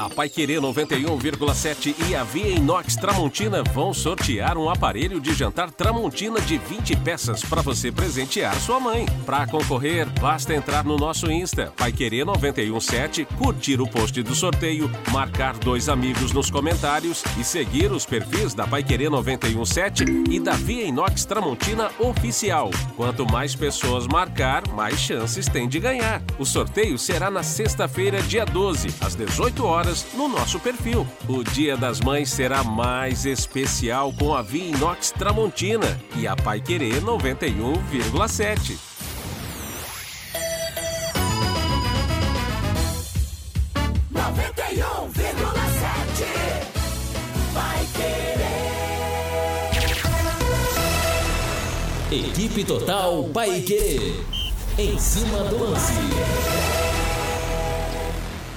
[0.00, 6.40] a Paiquerê 91,7 e a Via Inox Tramontina vão sortear um aparelho de jantar Tramontina
[6.40, 9.04] de 20 peças para você presentear sua mãe.
[9.26, 15.58] Para concorrer, basta entrar no nosso Insta, Paiquerê 917, curtir o post do sorteio, marcar
[15.58, 21.26] dois amigos nos comentários e seguir os perfis da Paiquerê 917 e da Via Inox
[21.26, 22.70] Tramontina Oficial.
[22.96, 26.22] Quanto mais pessoas marcar, mais chances tem de ganhar.
[26.38, 31.06] O sorteio será na sexta-feira, dia 12, às 18 horas compras no nosso perfil.
[31.28, 36.60] O Dia das Mães será mais especial com a Via Inox Tramontina e a Pai
[36.60, 38.78] Querer 91,7.
[52.12, 54.20] Equipe Total Paique.
[54.76, 56.89] Em cima do lance.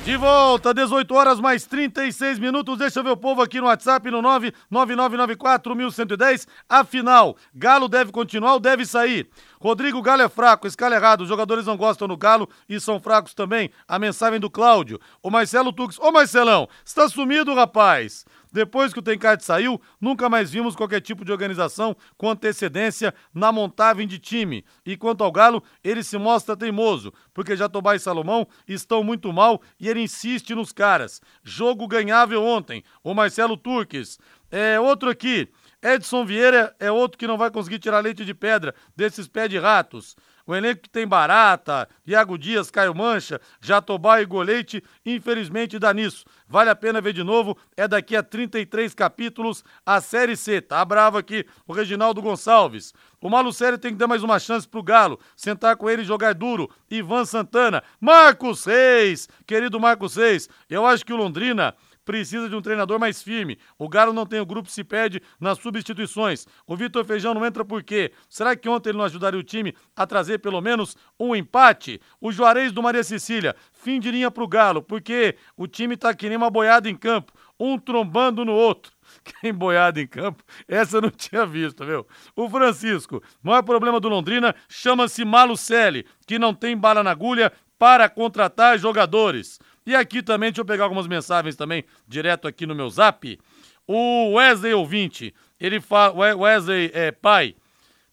[0.04, 2.78] De volta, 18 horas mais 36 minutos.
[2.78, 6.46] Deixa eu ver o povo aqui no WhatsApp no 999941110.
[6.68, 9.30] Afinal, Galo deve continuar ou deve sair?
[9.64, 11.22] Rodrigo Galo é fraco, escala errado.
[11.22, 13.70] Os jogadores não gostam do Galo e são fracos também.
[13.88, 15.00] A mensagem do Cláudio.
[15.22, 15.98] O Marcelo Tux.
[16.00, 18.26] Ô Marcelão, está sumido, rapaz?
[18.52, 23.54] Depois que o Tencate saiu, nunca mais vimos qualquer tipo de organização com antecedência na
[23.54, 24.66] montagem de time.
[24.86, 29.62] E quanto ao Galo, ele se mostra teimoso, porque Jatobá e Salomão estão muito mal
[29.80, 31.22] e ele insiste nos caras.
[31.42, 32.84] Jogo ganhável ontem.
[33.02, 34.20] O Marcelo Turques.
[34.52, 35.50] É outro aqui.
[35.84, 39.60] Edson Vieira é outro que não vai conseguir tirar leite de pedra desses pés de
[39.60, 40.16] ratos.
[40.46, 46.26] O elenco que tem Barata, Iago Dias, Caio Mancha, Jatobá e Goleite, infelizmente dá nisso.
[46.48, 50.62] Vale a pena ver de novo, é daqui a 33 capítulos a Série C.
[50.62, 52.94] Tá bravo aqui o Reginaldo Gonçalves.
[53.22, 56.34] O Malucério tem que dar mais uma chance pro Galo, sentar com ele e jogar
[56.34, 56.70] duro.
[56.92, 62.62] Ivan Santana, Marcos Reis, querido Marcos Reis, eu acho que o Londrina precisa de um
[62.62, 63.58] treinador mais firme.
[63.78, 66.46] O Galo não tem o grupo, se perde nas substituições.
[66.68, 68.12] O Vitor Feijão não entra por quê?
[68.30, 72.00] Será que ontem ele não ajudaria o time a trazer pelo menos um empate?
[72.20, 76.28] O Juarez do Maria Cecília, fim de linha pro Galo, porque o time tá que
[76.28, 78.92] nem uma boiada em campo, um trombando no outro.
[79.42, 82.06] Quem boiada em campo, essa eu não tinha visto, viu?
[82.36, 88.08] O Francisco, maior problema do Londrina chama-se Malucelli, que não tem bala na agulha para
[88.08, 89.60] contratar jogadores.
[89.86, 93.40] E aqui também, deixa eu pegar algumas mensagens também, direto aqui no meu zap.
[93.88, 97.56] O Wesley ouvinte, ele fala, Wesley é pai,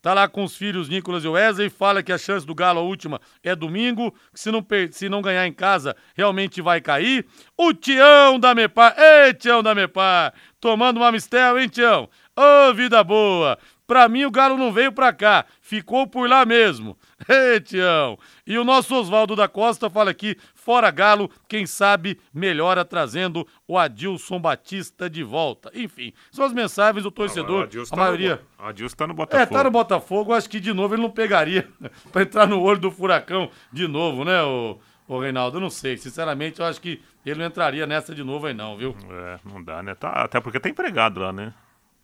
[0.02, 2.82] tá lá com os filhos Nicolas e Wesley, fala que a chance do Galo, a
[2.82, 7.24] última, é domingo, que se não, se não ganhar em casa, realmente vai cair.
[7.56, 12.08] O Tião da Mepar, ei Tião da Mepar, tomando uma mistel, hein Tião?
[12.36, 13.56] Ô, oh, vida boa!
[13.90, 16.96] Pra mim, o Galo não veio pra cá, ficou por lá mesmo.
[17.28, 18.16] Ei, Tião!
[18.46, 23.76] E o nosso Oswaldo da Costa fala aqui, fora Galo, quem sabe melhora trazendo o
[23.76, 25.72] Adilson Batista de volta.
[25.74, 28.40] Enfim, são as mensagens do torcedor, a, a tá maioria...
[28.56, 29.42] No, Adilson tá no Botafogo.
[29.42, 31.68] É, tá no Botafogo, acho que de novo ele não pegaria
[32.12, 34.78] pra entrar no olho do furacão de novo, né, o...
[35.08, 35.96] Ô, Reinaldo, eu não sei.
[35.96, 38.94] Sinceramente, eu acho que ele não entraria nessa de novo aí, não, viu?
[39.10, 39.96] É, não dá, né?
[39.96, 41.52] Tá, até porque tá empregado lá, né?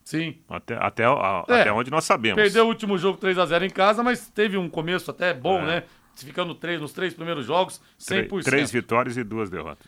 [0.06, 0.36] Sim.
[0.48, 2.40] Até, até, a, é, até onde nós sabemos.
[2.40, 5.58] Perdeu o último jogo 3 a 0 em casa, mas teve um começo até bom,
[5.62, 5.66] é.
[5.66, 5.82] né?
[6.14, 8.28] Ficando três, nos três primeiros jogos, 100%.
[8.28, 9.84] Três, três vitórias e duas derrotas.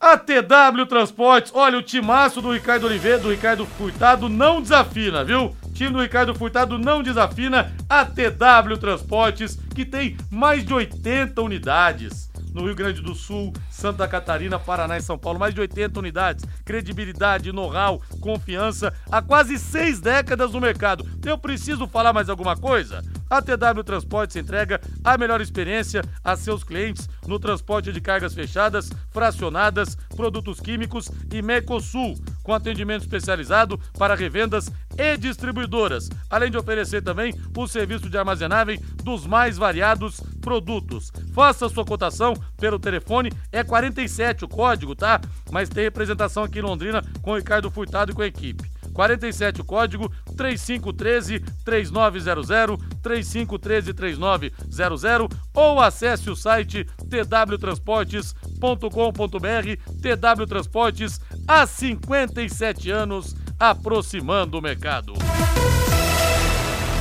[0.00, 5.54] A TW Transportes, olha, o timaço do Ricardo Oliveira, do Ricardo Furtado, não desafina, viu?
[5.62, 11.42] O time do Ricardo Furtado não desafina a TW Transportes, que tem mais de 80
[11.42, 15.38] unidades no Rio Grande do Sul, Santa Catarina, Paraná e São Paulo.
[15.38, 16.44] Mais de 80 unidades.
[16.64, 21.06] Credibilidade, know-how, confiança há quase seis décadas no mercado.
[21.24, 23.04] Eu preciso falar mais alguma coisa?
[23.30, 28.90] A TW Transportes entrega a melhor experiência a seus clientes no transporte de cargas fechadas,
[29.10, 37.02] fracionadas, produtos químicos e Mecosul, com atendimento especializado para revendas e distribuidoras, além de oferecer
[37.02, 41.12] também o serviço de armazenagem dos mais variados produtos.
[41.34, 45.20] Faça sua cotação pelo telefone, é 47 o código, tá?
[45.52, 48.68] Mas tem representação aqui em Londrina com o Ricardo Furtado e com a equipe.
[48.92, 61.64] 47 o código 3513 3900 3513 3900 ou acesse o site twtransportes.com.br TW Transportes há
[61.64, 65.14] 57 anos aproximando o mercado.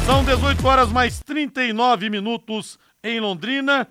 [0.06, 3.88] São 18 horas mais 39 minutos em Londrina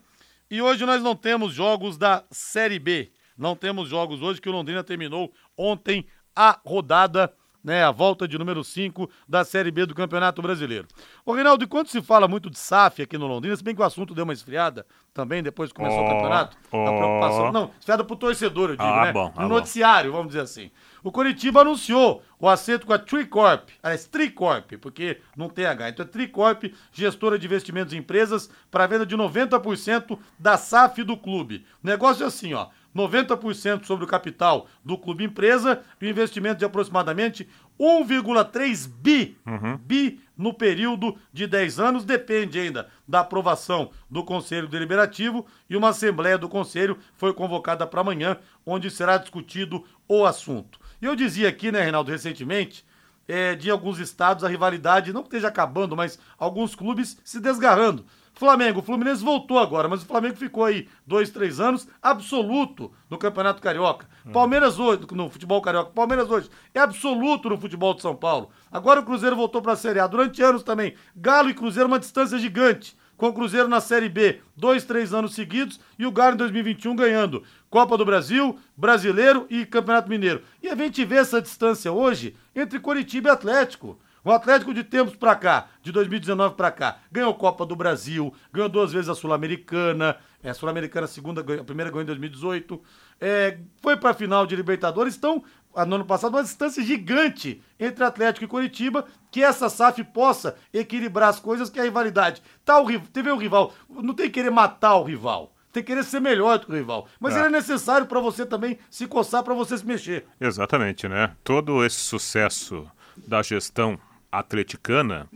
[0.51, 3.11] e hoje nós não temos jogos da Série B.
[3.37, 7.33] Não temos jogos hoje que o Londrina terminou ontem a rodada
[7.67, 10.87] né, a volta de número 5 da Série B do Campeonato Brasileiro.
[11.25, 13.85] Ô, Reinaldo, enquanto se fala muito de SAF aqui no Londrina, se bem que o
[13.85, 16.77] assunto deu uma esfriada também depois que começou oh, o campeonato, oh.
[16.77, 17.53] a preocupação.
[17.53, 19.13] Não, esfriada pro torcedor, eu digo, ah, né?
[19.13, 20.71] Bom, ah, no noticiário, vamos dizer assim.
[21.07, 25.91] O Coritiba anunciou o acerto com a Tricorp, aliás, Tricorp, porque não tem H.
[25.91, 31.17] Então é Tricorp, gestora de investimentos em empresas, para venda de 90% da SAF do
[31.17, 31.65] clube.
[31.81, 32.71] O negócio é assim, ó.
[32.93, 37.49] 90% sobre o capital do clube empresa e um investimento de aproximadamente
[37.79, 39.39] 1,3 bi,
[39.83, 45.91] bi no período de 10 anos, depende ainda da aprovação do Conselho Deliberativo e uma
[45.91, 50.81] Assembleia do Conselho foi convocada para amanhã, onde será discutido o assunto.
[51.01, 52.85] E eu dizia aqui, né, Reinaldo, recentemente,
[53.29, 58.05] é, de alguns estados a rivalidade não que esteja acabando, mas alguns clubes se desgarrando.
[58.37, 63.17] Flamengo, o Fluminense voltou agora, mas o Flamengo ficou aí dois, três anos absoluto no
[63.17, 64.07] Campeonato Carioca.
[64.31, 68.51] Palmeiras hoje, no futebol carioca, Palmeiras hoje é absoluto no futebol de São Paulo.
[68.71, 70.07] Agora o Cruzeiro voltou para a Série A.
[70.07, 72.95] Durante anos também, Galo e Cruzeiro uma distância gigante.
[73.17, 76.95] Com o Cruzeiro na Série B, dois, três anos seguidos, e o Galo em 2021
[76.95, 80.43] ganhando Copa do Brasil, Brasileiro e Campeonato Mineiro.
[80.63, 83.99] E a gente vê essa distância hoje entre Coritiba e Atlético.
[84.27, 88.69] O Atlético de tempos pra cá, de 2019 pra cá, ganhou Copa do Brasil, ganhou
[88.69, 92.83] duas vezes a Sul-Americana, é, a Sul-Americana a segunda, a primeira ganhou em 2018,
[93.21, 95.41] é, foi pra final de Libertadores, ah,
[95.85, 101.29] no ano passado, uma distância gigante entre Atlético e Coritiba, que essa SAF possa equilibrar
[101.29, 102.41] as coisas, que é a rivalidade.
[102.65, 106.05] Tá o, teve o rival, não tem que querer matar o rival, tem que querer
[106.05, 107.41] ser melhor do que o rival, mas É.
[107.41, 110.27] ele é necessário pra você também se coçar, pra você se mexer.
[110.41, 111.33] Exatamente, né?
[111.45, 112.89] Todo esse sucesso
[113.27, 113.99] da gestão
[114.33, 115.29] atleticana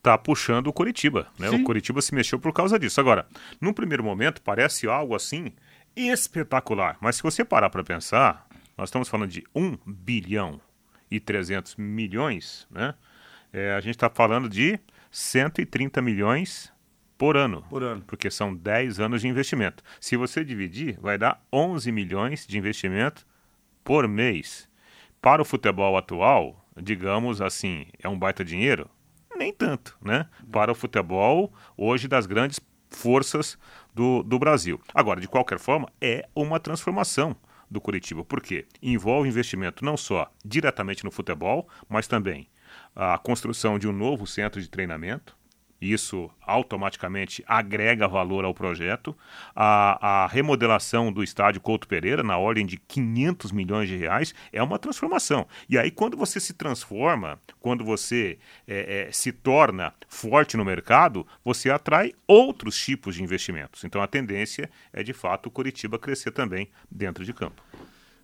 [0.00, 1.48] tá puxando o Coritiba, né?
[1.50, 1.56] Sim.
[1.56, 3.00] O Coritiba se mexeu por causa disso.
[3.00, 3.26] Agora,
[3.60, 5.52] num primeiro momento parece algo assim
[5.96, 8.46] espetacular, mas se você parar para pensar,
[8.78, 10.60] nós estamos falando de 1 bilhão
[11.10, 12.94] e 300 milhões, né?
[13.52, 14.78] É, a gente está falando de
[15.10, 16.72] 130 milhões
[17.16, 17.62] por ano.
[17.68, 18.04] Por ano.
[18.06, 19.82] Porque são 10 anos de investimento.
[20.00, 23.26] Se você dividir, vai dar 11 milhões de investimento
[23.82, 24.68] por mês.
[25.20, 28.88] Para o futebol atual, digamos assim, é um baita dinheiro?
[29.36, 30.28] Nem tanto, né?
[30.52, 32.60] Para o futebol, hoje, das grandes
[32.90, 33.58] forças
[33.92, 34.80] do, do Brasil.
[34.94, 37.36] Agora, de qualquer forma, é uma transformação
[37.70, 38.24] do Curitiba.
[38.24, 38.66] Por quê?
[38.82, 42.48] Envolve investimento não só diretamente no futebol, mas também
[42.94, 45.36] a construção de um novo centro de treinamento,
[45.80, 49.16] isso automaticamente agrega valor ao projeto.
[49.54, 54.62] A, a remodelação do estádio Couto Pereira, na ordem de 500 milhões de reais, é
[54.62, 55.46] uma transformação.
[55.68, 61.26] E aí, quando você se transforma, quando você é, é, se torna forte no mercado,
[61.44, 63.84] você atrai outros tipos de investimentos.
[63.84, 67.62] Então, a tendência é, de fato, o Curitiba crescer também dentro de campo.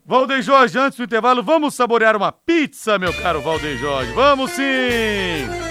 [0.07, 4.13] Valdeir Jorge, antes do intervalo, vamos saborear uma pizza, meu caro Valdeir Jorge.
[4.13, 5.64] Vamos sim!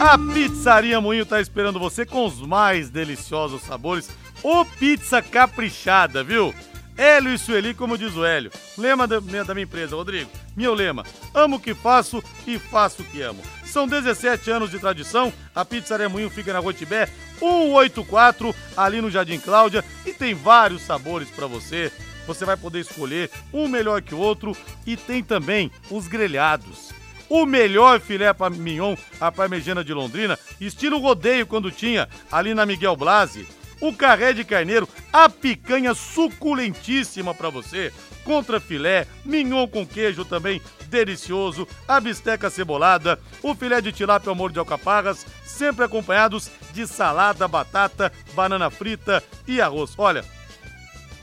[0.00, 4.08] A Pizzaria Moinho tá esperando você com os mais deliciosos sabores.
[4.42, 6.54] Ô pizza caprichada, viu?
[6.96, 8.50] Hélio e Sueli, como diz o Hélio.
[8.78, 10.30] Lema da, minha- empresa, Rodrigo.
[10.56, 13.42] Meu lema: amo o que faço e faço o que amo.
[13.66, 15.30] São 17 anos de tradição.
[15.54, 17.06] A Pizzaria Moinho fica na Rua Tibé
[17.38, 21.92] 184, ali no Jardim Cláudia, e tem vários sabores para você.
[22.26, 26.90] Você vai poder escolher um melhor que o outro e tem também os grelhados.
[27.30, 28.26] O melhor filé
[28.58, 33.46] mignon, a parmegiana de Londrina, estilo rodeio quando tinha ali na Miguel Blasi.
[33.80, 37.92] O carré de carneiro, a picanha suculentíssima para você.
[38.24, 44.34] Contra filé, mignon com queijo também delicioso, a bisteca cebolada, o filé de tilápia ao
[44.34, 49.94] molho de alcaparras, sempre acompanhados de salada, batata, banana frita e arroz.
[49.96, 50.24] Olha,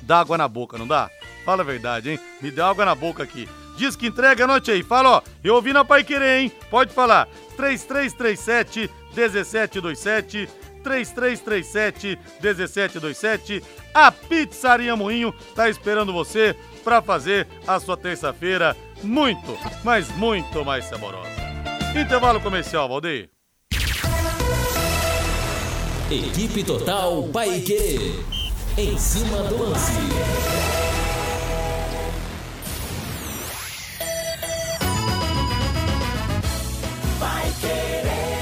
[0.03, 1.12] dá água na boca, não dá?
[1.43, 2.20] Fala a verdade, hein?
[2.41, 3.47] Me dá água na boca aqui.
[3.78, 4.82] Diz que entrega, anote aí.
[4.82, 6.51] Fala, ó, eu ouvi na Pai Querer, hein?
[6.69, 7.28] Pode falar.
[7.55, 10.49] 3337 1727
[10.84, 13.63] 3337 1727.
[13.93, 20.86] A Pizzaria Moinho tá esperando você para fazer a sua terça-feira muito, mas muito mais
[20.86, 21.30] saborosa.
[21.95, 23.30] Intervalo comercial, Valdeir.
[26.09, 28.23] Equipe Total Paique.
[28.78, 30.86] Em cima do lance.
[37.62, 38.36] querer.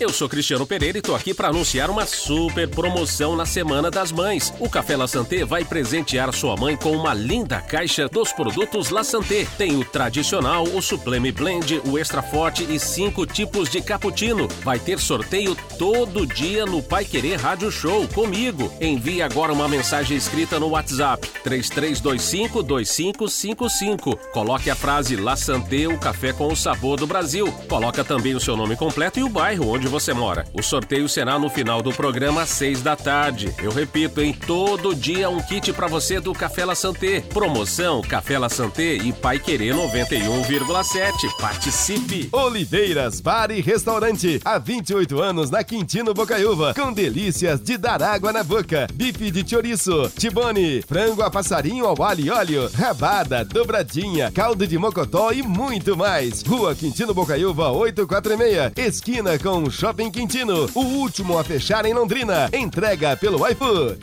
[0.00, 4.10] Eu sou Cristiano Pereira e tô aqui para anunciar uma super promoção na Semana das
[4.10, 4.50] Mães.
[4.58, 9.04] O Café La Santé vai presentear sua mãe com uma linda caixa dos produtos La
[9.04, 9.46] Santé.
[9.58, 14.48] Tem o tradicional, o Sublime Blend, o Extra Forte e cinco tipos de cappuccino.
[14.64, 18.72] Vai ter sorteio todo dia no Pai Querer Rádio Show comigo.
[18.80, 24.16] Envie agora uma mensagem escrita no WhatsApp 3325 2555.
[24.32, 27.52] Coloque a frase La Santé, o café com o sabor do Brasil.
[27.68, 30.46] Coloca também o seu nome completo e o bairro onde você mora.
[30.54, 33.52] O sorteio será no final do programa às 6 da tarde.
[33.62, 37.20] Eu repito, em todo dia um kit para você do Café La Santé.
[37.20, 41.36] Promoção Café La Santé e Pai Querer 91,7.
[41.40, 42.28] Participe.
[42.32, 44.40] Oliveiras Bar e Restaurante.
[44.44, 46.72] Há 28 anos na Quintino Bocaiúva.
[46.74, 48.86] Com delícias de dar água na boca.
[48.94, 54.78] Bife de chouriço, tibone, frango a passarinho ao alho e óleo, rabada, dobradinha, caldo de
[54.78, 56.42] mocotó e muito mais.
[56.42, 58.72] Rua Quintino Bocaiúva 846.
[58.76, 60.68] Esquina com Shopping Quintino.
[60.74, 62.50] O último a fechar em Londrina.
[62.52, 63.98] Entrega pelo iFood.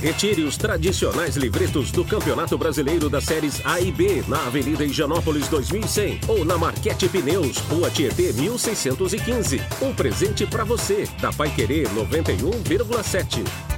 [0.00, 5.46] Retire os tradicionais livretos do Campeonato Brasileiro das séries A e B na Avenida Higienópolis
[5.48, 9.60] 2100 ou na Marquete Pneus, Rua Tietê 1615.
[9.82, 13.77] Um presente para você, da Pai Querer 91,7.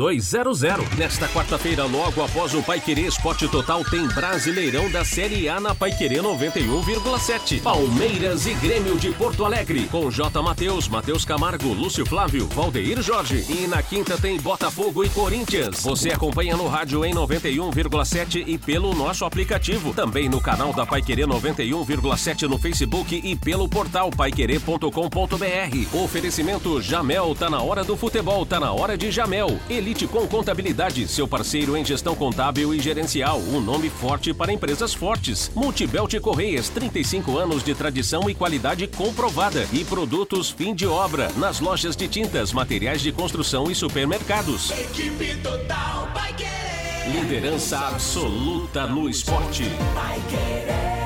[0.01, 0.97] 5200.
[0.97, 5.75] Nesta quarta-feira, logo após o Pai Querer Esporte Total, tem Brasileirão da Série A na
[5.75, 7.61] Pai Querer 91,7.
[7.61, 10.41] Palmeiras e Grêmio de Porto Alegre, com J.
[10.41, 13.45] Matheus, Matheus Camargo, Lúcio Flávio, Valdeir Jorge.
[13.47, 15.83] E na quinta tem Botafogo e Corinthians.
[15.83, 19.93] Você acompanha no rádio em 91,7 e pelo nosso aplicativo.
[19.93, 25.97] Também no canal da Pai Querer 91,7 no Facebook e pelo portal paiquerer.com.br.
[26.03, 29.59] Oferecimento Jamel, tá na hora do futebol, tá na hora de Jamel.
[29.69, 33.39] Elite com Contabilidade, seu parceiro em gestão contábil e gerencial.
[33.39, 35.51] Um nome forte para empresas fortes.
[35.53, 39.67] Multibelt Correias, 35 anos de tradição e qualidade comprovada.
[39.73, 44.71] E produtos fim de obra, nas lojas de tintas, materiais de construção e supermercados.
[44.71, 47.21] Equipe total vai querer.
[47.21, 49.63] Liderança absoluta no esporte.
[49.93, 51.01] Vai querer.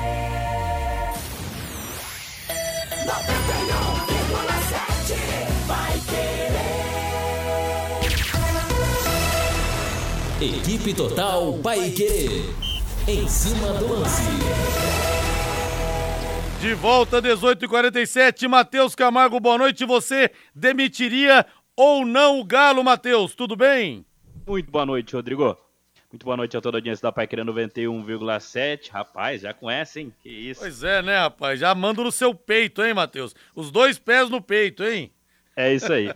[3.06, 4.15] 91,7
[10.38, 12.44] Equipe Total Paique.
[13.08, 14.20] Em cima do lance.
[16.60, 18.46] De volta, 18h47.
[18.46, 19.86] Matheus Camargo, boa noite.
[19.86, 23.34] Você demitiria ou não o Galo, Matheus?
[23.34, 24.04] Tudo bem?
[24.46, 25.56] Muito boa noite, Rodrigo.
[26.12, 28.90] Muito boa noite a toda a audiência da Pai Querendo 91,7.
[28.90, 30.12] Rapaz, já conhece, hein?
[30.22, 30.60] Que isso.
[30.60, 31.58] Pois é, né, rapaz?
[31.58, 33.34] Já mando no seu peito, hein, Matheus?
[33.54, 35.10] Os dois pés no peito, hein?
[35.58, 36.10] É isso aí.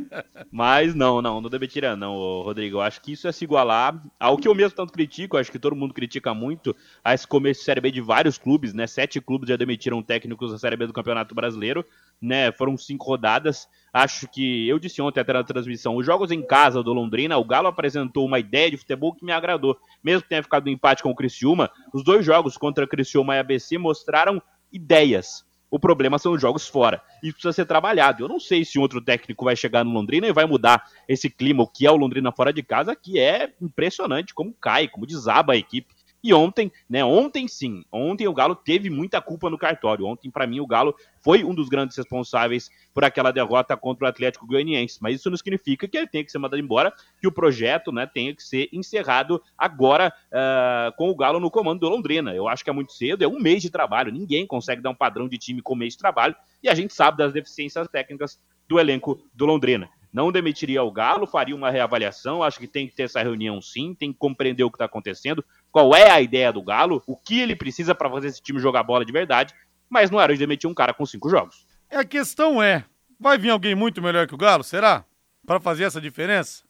[0.52, 2.76] Mas não, não, não demitiria não, ô, Rodrigo.
[2.76, 5.58] Eu acho que isso é se igualar ao que eu mesmo tanto critico, acho que
[5.58, 8.86] todo mundo critica muito, a esse começo de Série B de vários clubes, né?
[8.86, 11.82] Sete clubes já demitiram técnicos da Série B do Campeonato Brasileiro,
[12.20, 12.52] né?
[12.52, 13.66] Foram cinco rodadas.
[13.94, 17.44] Acho que, eu disse ontem até na transmissão, os jogos em casa do Londrina, o
[17.44, 19.74] Galo apresentou uma ideia de futebol que me agradou.
[20.04, 23.38] Mesmo que tenha ficado um empate com o Criciúma, os dois jogos contra Criciúma e
[23.38, 25.48] ABC mostraram ideias.
[25.70, 27.00] O problema são os jogos fora.
[27.22, 28.24] Isso precisa ser trabalhado.
[28.24, 31.62] Eu não sei se outro técnico vai chegar no Londrina e vai mudar esse clima,
[31.62, 35.52] o que é o Londrina fora de casa, que é impressionante como cai, como desaba
[35.52, 35.94] a equipe.
[36.22, 37.02] E ontem, né?
[37.02, 40.04] Ontem sim, ontem o Galo teve muita culpa no cartório.
[40.06, 44.08] Ontem, para mim, o Galo foi um dos grandes responsáveis por aquela derrota contra o
[44.08, 44.98] Atlético Goianiense.
[45.00, 48.06] Mas isso não significa que ele tenha que ser mandado embora, que o projeto, né,
[48.06, 52.34] tenha que ser encerrado agora uh, com o Galo no comando do Londrina.
[52.34, 54.12] Eu acho que é muito cedo, é um mês de trabalho.
[54.12, 56.36] Ninguém consegue dar um padrão de time com um mês de trabalho.
[56.62, 61.26] E a gente sabe das deficiências técnicas do elenco do Londrina não demitiria o Galo,
[61.26, 62.42] faria uma reavaliação.
[62.42, 65.44] Acho que tem que ter essa reunião sim, tem que compreender o que está acontecendo,
[65.70, 68.82] qual é a ideia do Galo, o que ele precisa para fazer esse time jogar
[68.82, 69.54] bola de verdade,
[69.88, 71.66] mas não era de demitir um cara com cinco jogos.
[71.88, 72.84] É, a questão é:
[73.18, 75.04] vai vir alguém muito melhor que o Galo, será?
[75.46, 76.64] Para fazer essa diferença?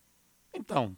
[0.55, 0.97] Então,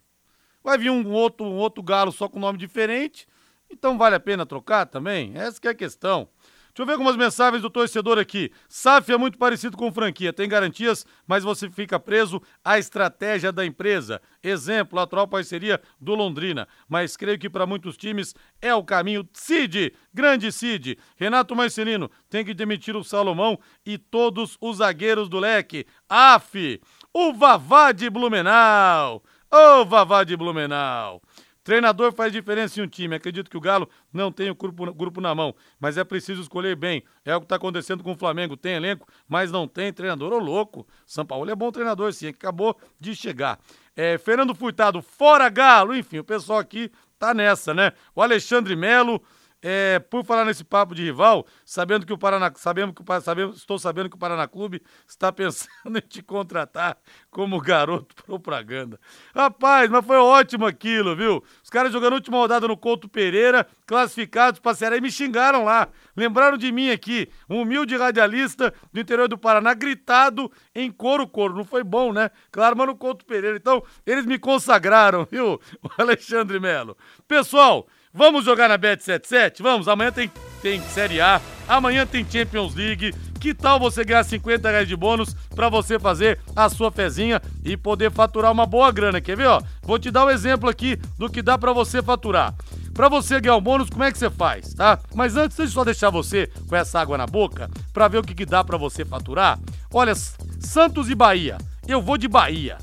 [0.63, 3.27] vai vir um outro, um outro Galo só com nome diferente,
[3.69, 5.31] então vale a pena trocar também?
[5.35, 6.27] Essa é a questão.
[6.73, 8.51] Deixa eu ver algumas mensagens do torcedor aqui.
[8.67, 13.63] SAF é muito parecido com franquia, tem garantias, mas você fica preso à estratégia da
[13.63, 14.19] empresa.
[14.41, 16.67] Exemplo, a atual parceria do Londrina.
[16.89, 19.29] Mas creio que para muitos times é o caminho.
[19.33, 20.97] Cid, grande Cid.
[21.15, 25.85] Renato Marcelino tem que demitir o Salomão e todos os zagueiros do leque.
[26.09, 26.81] AF,
[27.13, 29.23] o Vavá de Blumenau.
[29.51, 31.21] Ô, oh, Vavá de Blumenau.
[31.63, 33.15] Treinador faz diferença em um time.
[33.15, 36.75] Acredito que o Galo não tem o grupo, grupo na mão, mas é preciso escolher
[36.75, 37.03] bem.
[37.23, 38.57] É o que está acontecendo com o Flamengo.
[38.57, 40.33] Tem elenco, mas não tem treinador.
[40.33, 40.85] Ô louco!
[41.05, 43.59] São Paulo é bom treinador, sim, que acabou de chegar.
[43.95, 45.95] É, Fernando Furtado, fora Galo.
[45.95, 47.93] Enfim, o pessoal aqui tá nessa, né?
[48.13, 49.21] O Alexandre Melo.
[49.65, 53.79] É, por falar nesse papo de rival, sabendo que o Paraná, sabemos que o estou
[53.79, 56.97] sabendo que o Paraná Clube está pensando em te contratar
[57.31, 58.99] como garoto propaganda.
[59.33, 61.41] Rapaz, mas foi ótimo aquilo, viu?
[61.63, 65.63] Os caras jogando a última rodada no Couto Pereira, classificados para a Série me xingaram
[65.63, 65.87] lá.
[66.13, 71.55] Lembraram de mim aqui, um humilde radialista do interior do Paraná, gritado em couro couro.
[71.55, 72.29] Não foi bom, né?
[72.51, 73.55] Claro, mas no Couto Pereira.
[73.55, 75.59] Então, eles me consagraram, viu?
[75.81, 76.97] O Alexandre Melo.
[77.27, 79.55] Pessoal, Vamos jogar na Bet77?
[79.59, 83.11] Vamos, amanhã tem, tem Série A, amanhã tem Champions League.
[83.39, 87.75] Que tal você ganhar 50 reais de bônus para você fazer a sua fezinha e
[87.75, 89.19] poder faturar uma boa grana?
[89.19, 89.59] Quer ver, ó?
[89.81, 92.53] Vou te dar um exemplo aqui do que dá para você faturar.
[92.93, 94.99] Para você ganhar o um bônus, como é que você faz, tá?
[95.15, 98.35] Mas antes de só deixar você com essa água na boca, para ver o que,
[98.35, 99.59] que dá para você faturar,
[99.91, 100.13] olha,
[100.59, 101.57] Santos e Bahia.
[101.87, 102.77] Eu vou de Bahia.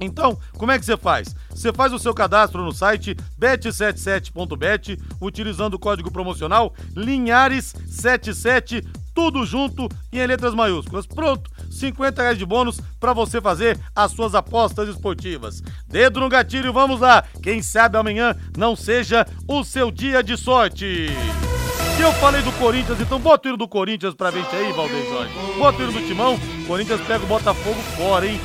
[0.00, 1.34] Então, como é que você faz?
[1.50, 8.84] Você faz o seu cadastro no site bet77.bet, utilizando o código promocional Linhares77,
[9.14, 11.06] tudo junto e em letras maiúsculas.
[11.06, 15.62] Pronto, 50 reais de bônus para você fazer as suas apostas esportivas.
[15.86, 17.22] Dedo no gatilho, vamos lá.
[17.40, 21.06] Quem sabe amanhã não seja o seu dia de sorte.
[22.00, 25.32] Eu falei do Corinthians, então bota o hino do Corinthians pra gente aí, Valdeir Jorge.
[25.56, 26.36] Bota o hino do Timão,
[26.66, 28.40] Corinthians pega o Botafogo fora, hein?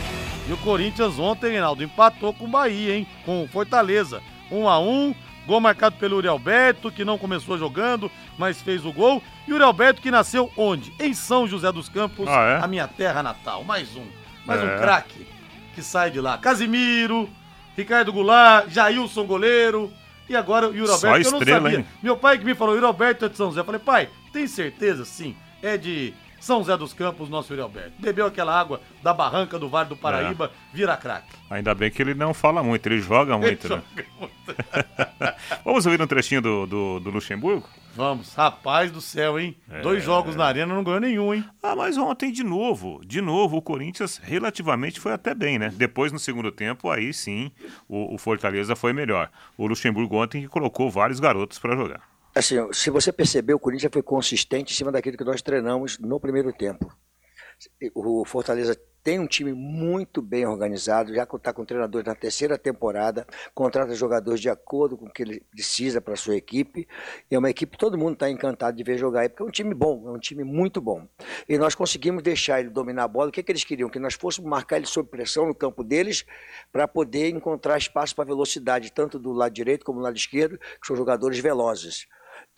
[0.50, 3.08] E o Corinthians ontem, Reinaldo, empatou com o Bahia, hein?
[3.24, 4.20] Com Fortaleza.
[4.50, 5.14] 1 a 1
[5.46, 9.22] Gol marcado pelo Uri Alberto, que não começou jogando, mas fez o gol.
[9.48, 10.92] E o Uri Alberto que nasceu onde?
[11.00, 12.64] Em São José dos Campos, ah, é?
[12.64, 13.64] a minha terra natal.
[13.64, 14.06] Mais um.
[14.44, 14.64] Mais é.
[14.64, 15.28] um craque
[15.76, 16.38] que sai de lá.
[16.40, 17.30] Casimiro,
[17.78, 19.92] Ricardo Goulart, Jailson goleiro.
[20.28, 21.80] E agora o Yuri Alberto, Só estrela, eu não sabia.
[21.80, 21.86] Hein?
[22.02, 23.62] Meu pai que me falou, Yuri Alberto é de São José.
[23.62, 25.06] Eu falei, pai, tem certeza?
[25.06, 25.36] Sim.
[25.62, 27.94] É de são José dos Campos, nosso Yuri Alberto.
[28.00, 30.76] Bebeu aquela água da barranca do Vale do Paraíba, é.
[30.76, 31.36] vira craque.
[31.50, 33.84] Ainda bem que ele não fala muito, ele joga muito, ele né?
[33.96, 34.40] Joga muito.
[35.64, 37.68] Vamos ouvir um trechinho do, do, do, Luxemburgo?
[37.96, 39.58] Vamos, rapaz do céu, hein?
[39.70, 39.82] É...
[39.82, 41.44] Dois jogos na arena, não ganhou nenhum, hein?
[41.62, 45.74] Ah, mas ontem de novo, de novo, o Corinthians relativamente foi até bem, né?
[45.76, 47.52] Depois, no segundo tempo, aí sim,
[47.88, 49.30] o, o Fortaleza foi melhor.
[49.58, 52.02] O Luxemburgo ontem que colocou vários garotos para jogar.
[52.40, 56.22] Assim, se você percebeu, o Corinthians foi consistente em cima daquilo que nós treinamos no
[56.22, 56.90] primeiro tempo.
[57.94, 63.28] O Fortaleza tem um time muito bem organizado, já está com treinadores na terceira temporada,
[63.54, 66.88] contrata jogadores de acordo com o que ele precisa para sua equipe.
[67.30, 69.74] É uma equipe todo mundo está encantado de ver jogar aí, porque é um time
[69.74, 71.06] bom, é um time muito bom.
[71.46, 73.28] E nós conseguimos deixar ele dominar a bola.
[73.28, 73.90] O que, que eles queriam?
[73.90, 76.24] Que nós fôssemos marcar ele sob pressão no campo deles
[76.72, 80.88] para poder encontrar espaço para velocidade, tanto do lado direito como do lado esquerdo, que
[80.88, 82.08] são jogadores velozes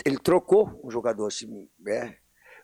[0.06, 1.28] ele trocou um jogador.
[1.28, 2.16] Assim, é.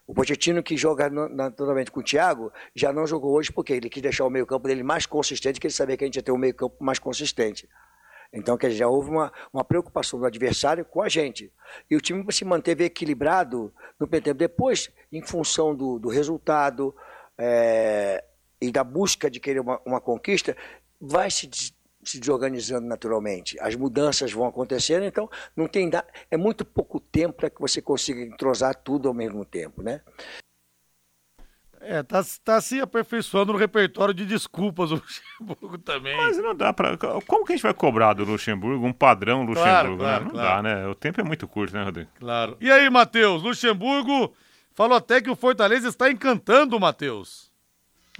[0.06, 4.02] O Pochettino, que joga naturalmente com o Thiago, já não jogou hoje porque ele quis
[4.02, 6.38] deixar o meio-campo dele mais consistente, que ele sabia que a gente ia ter um
[6.38, 7.68] meio-campo mais consistente.
[8.32, 11.52] Então, quer dizer, já houve uma, uma preocupação do adversário com a gente.
[11.90, 14.34] E o time se manteve equilibrado no tempo.
[14.34, 16.94] Depois, em função do, do resultado
[17.38, 18.22] é,
[18.60, 20.56] e da busca de querer uma, uma conquista,
[21.00, 21.48] vai se
[22.08, 23.58] se desorganizando naturalmente.
[23.60, 25.90] As mudanças vão acontecendo, então não tem
[26.30, 30.00] é muito pouco tempo para que você consiga entrosar tudo ao mesmo tempo, né?
[31.80, 36.16] É, tá, tá se aperfeiçoando no repertório de desculpas o Luxemburgo também.
[36.16, 39.62] Mas não dá para Como que a gente vai cobrar do Luxemburgo um padrão Luxemburgo?
[39.62, 39.96] Claro, né?
[39.98, 40.24] claro, né?
[40.24, 40.62] Não claro.
[40.62, 40.86] dá, né?
[40.88, 42.10] O tempo é muito curto, né, Rodrigo?
[42.18, 42.56] Claro.
[42.60, 43.42] E aí, Matheus?
[43.42, 44.34] Luxemburgo
[44.74, 47.47] falou até que o Fortaleza está encantando, Matheus.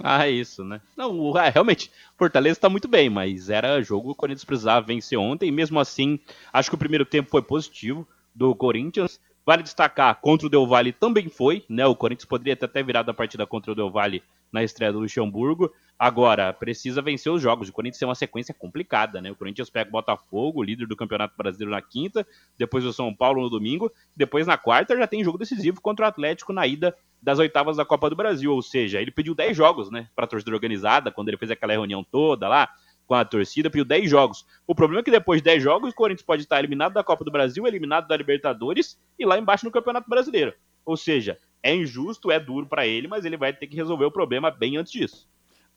[0.01, 0.81] Ah, é isso, né?
[0.95, 5.17] Não, é, realmente, Fortaleza está muito bem, mas era jogo que o Corinthians precisava vencer
[5.17, 6.19] ontem, mesmo assim,
[6.53, 9.19] acho que o primeiro tempo foi positivo do Corinthians.
[9.45, 11.85] Vale destacar, contra o Del Valle também foi, né?
[11.85, 14.99] O Corinthians poderia ter até virado a partida contra o Del Valle na estreia do
[14.99, 15.71] Luxemburgo.
[15.97, 17.69] Agora, precisa vencer os jogos.
[17.69, 19.31] O Corinthians tem uma sequência complicada, né?
[19.31, 22.25] O Corinthians pega o Botafogo, líder do Campeonato Brasileiro na quinta,
[22.57, 26.07] depois o São Paulo no domingo, depois na quarta já tem jogo decisivo contra o
[26.07, 29.91] Atlético na ida das oitavas da Copa do Brasil, ou seja, ele pediu 10 jogos,
[29.91, 32.69] né, para a torcida organizada, quando ele fez aquela reunião toda lá
[33.05, 34.45] com a torcida, pediu 10 jogos.
[34.67, 37.25] O problema é que depois de 10 jogos, o Corinthians pode estar eliminado da Copa
[37.25, 40.53] do Brasil, eliminado da Libertadores e lá embaixo no Campeonato Brasileiro.
[40.85, 44.11] Ou seja, é injusto, é duro para ele, mas ele vai ter que resolver o
[44.11, 45.29] problema bem antes disso.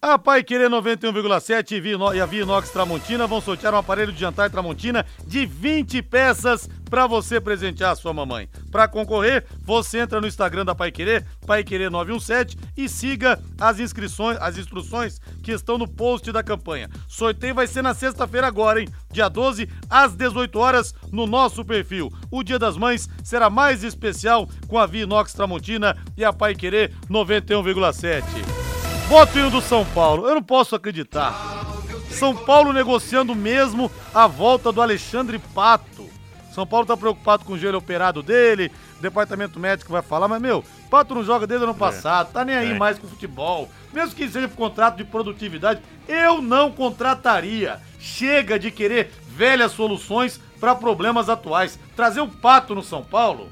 [0.04, 1.80] A Pai Querer 91,7
[2.12, 6.68] e a Via Inox Tramontina vão sortear um aparelho de jantar Tramontina de 20 peças
[6.90, 8.48] para você presentear a sua mamãe.
[8.72, 13.78] Para concorrer, você entra no Instagram da Pai Querer, Pai Querer 917 e siga as
[13.78, 16.90] inscrições, as instruções que estão no post da campanha.
[17.06, 18.88] Sorteio vai ser na sexta-feira agora, hein?
[19.12, 22.12] Dia 12 às 18 horas no nosso perfil.
[22.28, 26.56] O Dia das Mães será mais especial com a Via Inox Tramontina e a Pai
[26.56, 28.71] Querer 91,7.
[29.12, 30.26] Voto hino do São Paulo.
[30.26, 31.66] Eu não posso acreditar.
[32.12, 36.08] São Paulo negociando mesmo a volta do Alexandre Pato.
[36.50, 40.40] São Paulo tá preocupado com o joelho operado dele, o departamento médico vai falar, mas
[40.40, 42.74] meu, Pato não joga desde o ano passado, tá nem aí É.
[42.78, 43.68] mais com o futebol.
[43.92, 47.80] Mesmo que seja por contrato de produtividade, eu não contrataria.
[48.00, 51.78] Chega de querer velhas soluções para problemas atuais.
[51.94, 53.50] Trazer o Pato no São Paulo?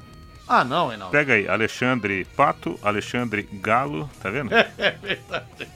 [0.53, 1.13] Ah, não, Reinaldo.
[1.13, 4.51] Pega aí, Alexandre Pato, Alexandre Galo, tá vendo?
[4.77, 5.67] É verdade.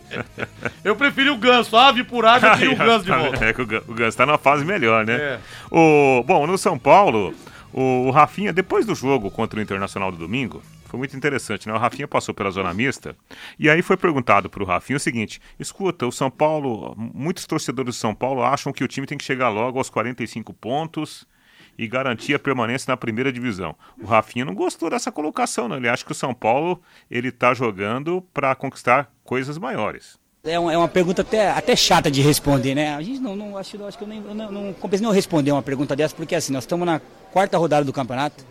[0.83, 3.45] Eu preferi o ganso, ave por ave, eu o ganso de Tá volta.
[3.45, 5.15] É que o Ganso tá numa fase melhor, né?
[5.15, 5.39] É.
[5.71, 7.33] O, bom, no São Paulo,
[7.71, 11.73] o Rafinha, depois do jogo contra o Internacional do domingo, foi muito interessante, né?
[11.73, 13.15] O Rafinha passou pela zona mista
[13.57, 17.99] e aí foi perguntado pro Rafinha o seguinte: escuta, o São Paulo, muitos torcedores do
[17.99, 21.25] São Paulo acham que o time tem que chegar logo aos 45 pontos
[21.77, 23.75] e garantir a permanência na primeira divisão.
[24.01, 25.77] O Rafinha não gostou dessa colocação, não.
[25.77, 30.17] Ele acha que o São Paulo ele tá jogando para conquistar coisas maiores.
[30.43, 32.93] É, é uma pergunta até, até chata de responder, né?
[32.93, 35.51] A gente não, não acho, acho que eu nem, não, não compensa nem eu responder
[35.51, 37.01] uma pergunta dessa, porque assim, nós estamos na
[37.33, 38.45] quarta rodada do campeonato,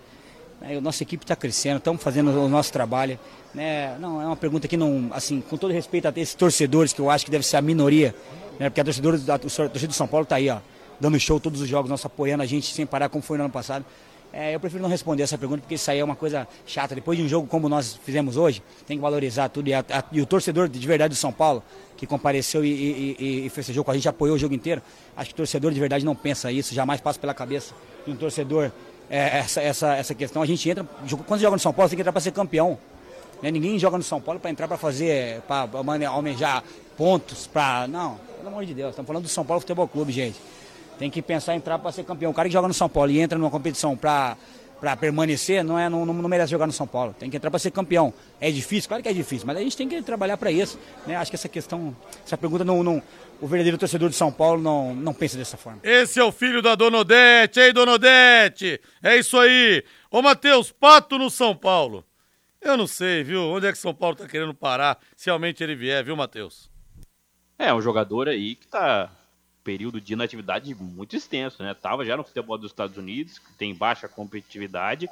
[0.61, 3.19] né, a nossa equipe está crescendo, estamos fazendo o nosso trabalho.
[3.55, 3.97] Né?
[4.01, 7.09] Não, é uma pergunta que não, assim, com todo respeito a esses torcedores, que eu
[7.09, 8.13] acho que deve ser a minoria,
[8.59, 8.69] né?
[8.69, 10.59] Porque a torcedora, a torcida do São Paulo está aí, ó,
[11.01, 13.53] dando show todos os jogos, nós apoiando a gente sem parar, como foi no ano
[13.53, 13.85] passado.
[14.33, 16.93] É, eu prefiro não responder essa pergunta porque isso aí é uma coisa chata.
[16.95, 19.69] Depois de um jogo como nós fizemos hoje, tem que valorizar tudo.
[19.69, 21.63] E, a- a- e o torcedor de verdade do São Paulo,
[21.97, 22.69] que compareceu e,
[23.17, 24.83] e, e, festejou com a gente, apoiou o jogo inteiro,
[25.17, 27.73] acho que o torcedor de verdade não pensa isso, jamais passa pela cabeça
[28.05, 28.73] de um torcedor
[29.09, 30.43] é, essa, essa, essa questão.
[30.43, 30.85] A gente entra,
[31.29, 32.77] quando joga no São Paulo, tem que entrar para ser campeão.
[33.41, 33.53] né?
[33.53, 35.69] Ninguém joga no São Paulo para entrar para fazer, para
[36.09, 36.65] almejar
[36.97, 37.87] pontos, para.
[37.87, 40.41] Não, pelo amor de Deus, estamos falando do São Paulo Futebol Clube, gente.
[40.99, 42.31] Tem que pensar em entrar para ser campeão.
[42.31, 44.37] O cara que joga no São Paulo e entra numa competição para
[44.85, 47.15] para permanecer, não, é, não, não merece jogar no São Paulo.
[47.19, 48.13] Tem que entrar para ser campeão.
[48.39, 48.87] É difícil?
[48.87, 50.79] Claro que é difícil, mas a gente tem que trabalhar para isso.
[51.07, 51.17] Né?
[51.17, 53.03] Acho que essa questão, essa pergunta, não, não,
[53.41, 55.81] o verdadeiro torcedor de São Paulo não, não pensa dessa forma.
[55.83, 57.61] Esse é o filho da Dona Odete.
[57.61, 58.79] Ei, Dona Odete!
[59.03, 59.83] É isso aí.
[60.11, 62.05] Ô, Matheus, pato no São Paulo.
[62.61, 63.43] Eu não sei, viu?
[63.43, 66.71] Onde é que São Paulo tá querendo parar, se realmente ele vier, viu, Matheus?
[67.59, 69.11] É, um jogador aí que tá
[69.65, 71.75] período de inatividade muito extenso, né?
[71.75, 75.09] Tava já no futebol dos Estados Unidos, que tem baixa competitividade.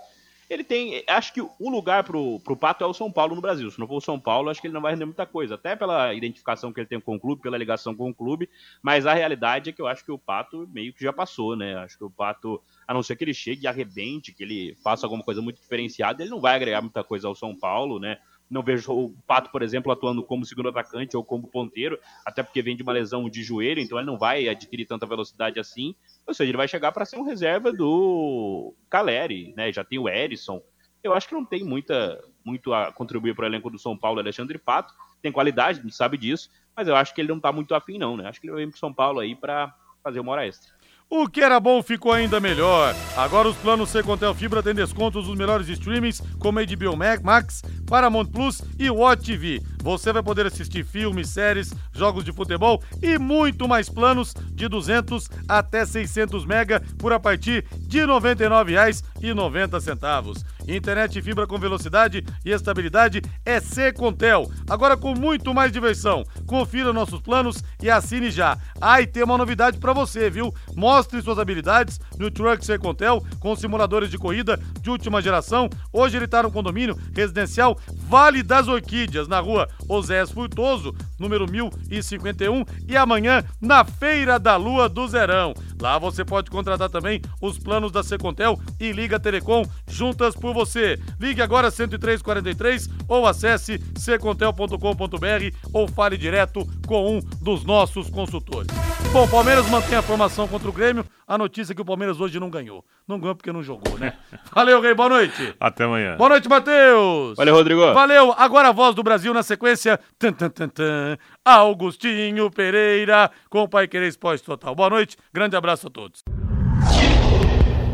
[0.50, 3.70] Ele tem, acho que o lugar pro, pro Pato é o São Paulo no Brasil.
[3.70, 5.74] Se não for o São Paulo, acho que ele não vai render muita coisa, até
[5.74, 8.50] pela identificação que ele tem com o clube, pela ligação com o clube,
[8.82, 11.76] mas a realidade é que eu acho que o Pato meio que já passou, né?
[11.76, 15.07] Acho que o Pato, a não ser que ele chegue e arrebente, que ele faça
[15.07, 18.18] alguma coisa muito diferenciada, ele não vai agregar muita coisa ao São Paulo, né?
[18.53, 22.61] Não vejo o Pato, por exemplo, atuando como segundo atacante ou como ponteiro, até porque
[22.61, 25.94] vem de uma lesão de joelho, então ele não vai adquirir tanta velocidade assim.
[26.26, 29.72] Ou seja, ele vai chegar para ser um reserva do Caleri, né?
[29.72, 30.62] Já tem o Erisson.
[31.03, 34.20] Eu acho que não tem muita, muito a contribuir para o elenco do São Paulo,
[34.20, 34.92] Alexandre Pato.
[35.22, 38.28] Tem qualidade, sabe disso, mas eu acho que ele não tá muito afim, não, né?
[38.28, 39.74] Acho que ele vem pro São Paulo aí para
[40.05, 40.70] fazer uma hora extra.
[41.15, 42.97] O que era bom ficou ainda melhor.
[43.15, 48.63] Agora os planos Secontel Fibra têm descontos nos melhores streamings, como HBO Max, Paramount Plus
[48.79, 49.61] e Watch TV.
[49.83, 55.29] Você vai poder assistir filmes, séries, jogos de futebol e muito mais planos de 200
[55.47, 60.43] até 600 mega por a partir de R$ 99,90.
[60.67, 64.51] Internet fibra com velocidade e estabilidade é Secontel.
[64.69, 66.25] Agora com muito mais diversão.
[66.47, 68.57] Confira nossos planos e assine já.
[68.81, 70.55] Ah, e tem uma novidade para você, viu?
[70.75, 75.69] Mostre suas habilidades no Truck Secontel com simuladores de corrida de última geração.
[75.93, 82.65] Hoje ele está no condomínio residencial Vale das Orquídeas, na rua Osés Furtoso, número 1051,
[82.87, 85.55] e amanhã na Feira da Lua do Zerão.
[85.81, 90.98] Lá você pode contratar também os planos da Secontel e Liga Telecom juntas por você.
[91.20, 98.68] Ligue agora 10343 ou acesse secontel.com.br ou fale direto com um dos nossos consultores.
[99.12, 101.05] Bom, Palmeiras mantém a formação contra o Grêmio.
[101.28, 102.84] A notícia é que o Palmeiras hoje não ganhou.
[103.07, 104.14] Não ganhou porque não jogou, né?
[104.55, 104.94] Valeu, Rei.
[104.94, 105.55] Boa noite.
[105.61, 106.16] Até amanhã.
[106.16, 107.36] Boa noite, Matheus.
[107.36, 107.92] Valeu, Rodrigo.
[107.92, 108.34] Valeu.
[108.36, 110.00] Agora a voz do Brasil na sequência.
[110.18, 111.18] Tan, tan, tan, tan.
[111.44, 114.74] Augustinho Pereira com o Pai Querer Esporte Total.
[114.74, 115.16] Boa noite.
[115.32, 116.22] Grande abraço a todos.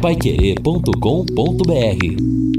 [0.01, 2.58] Paiquerê.com.br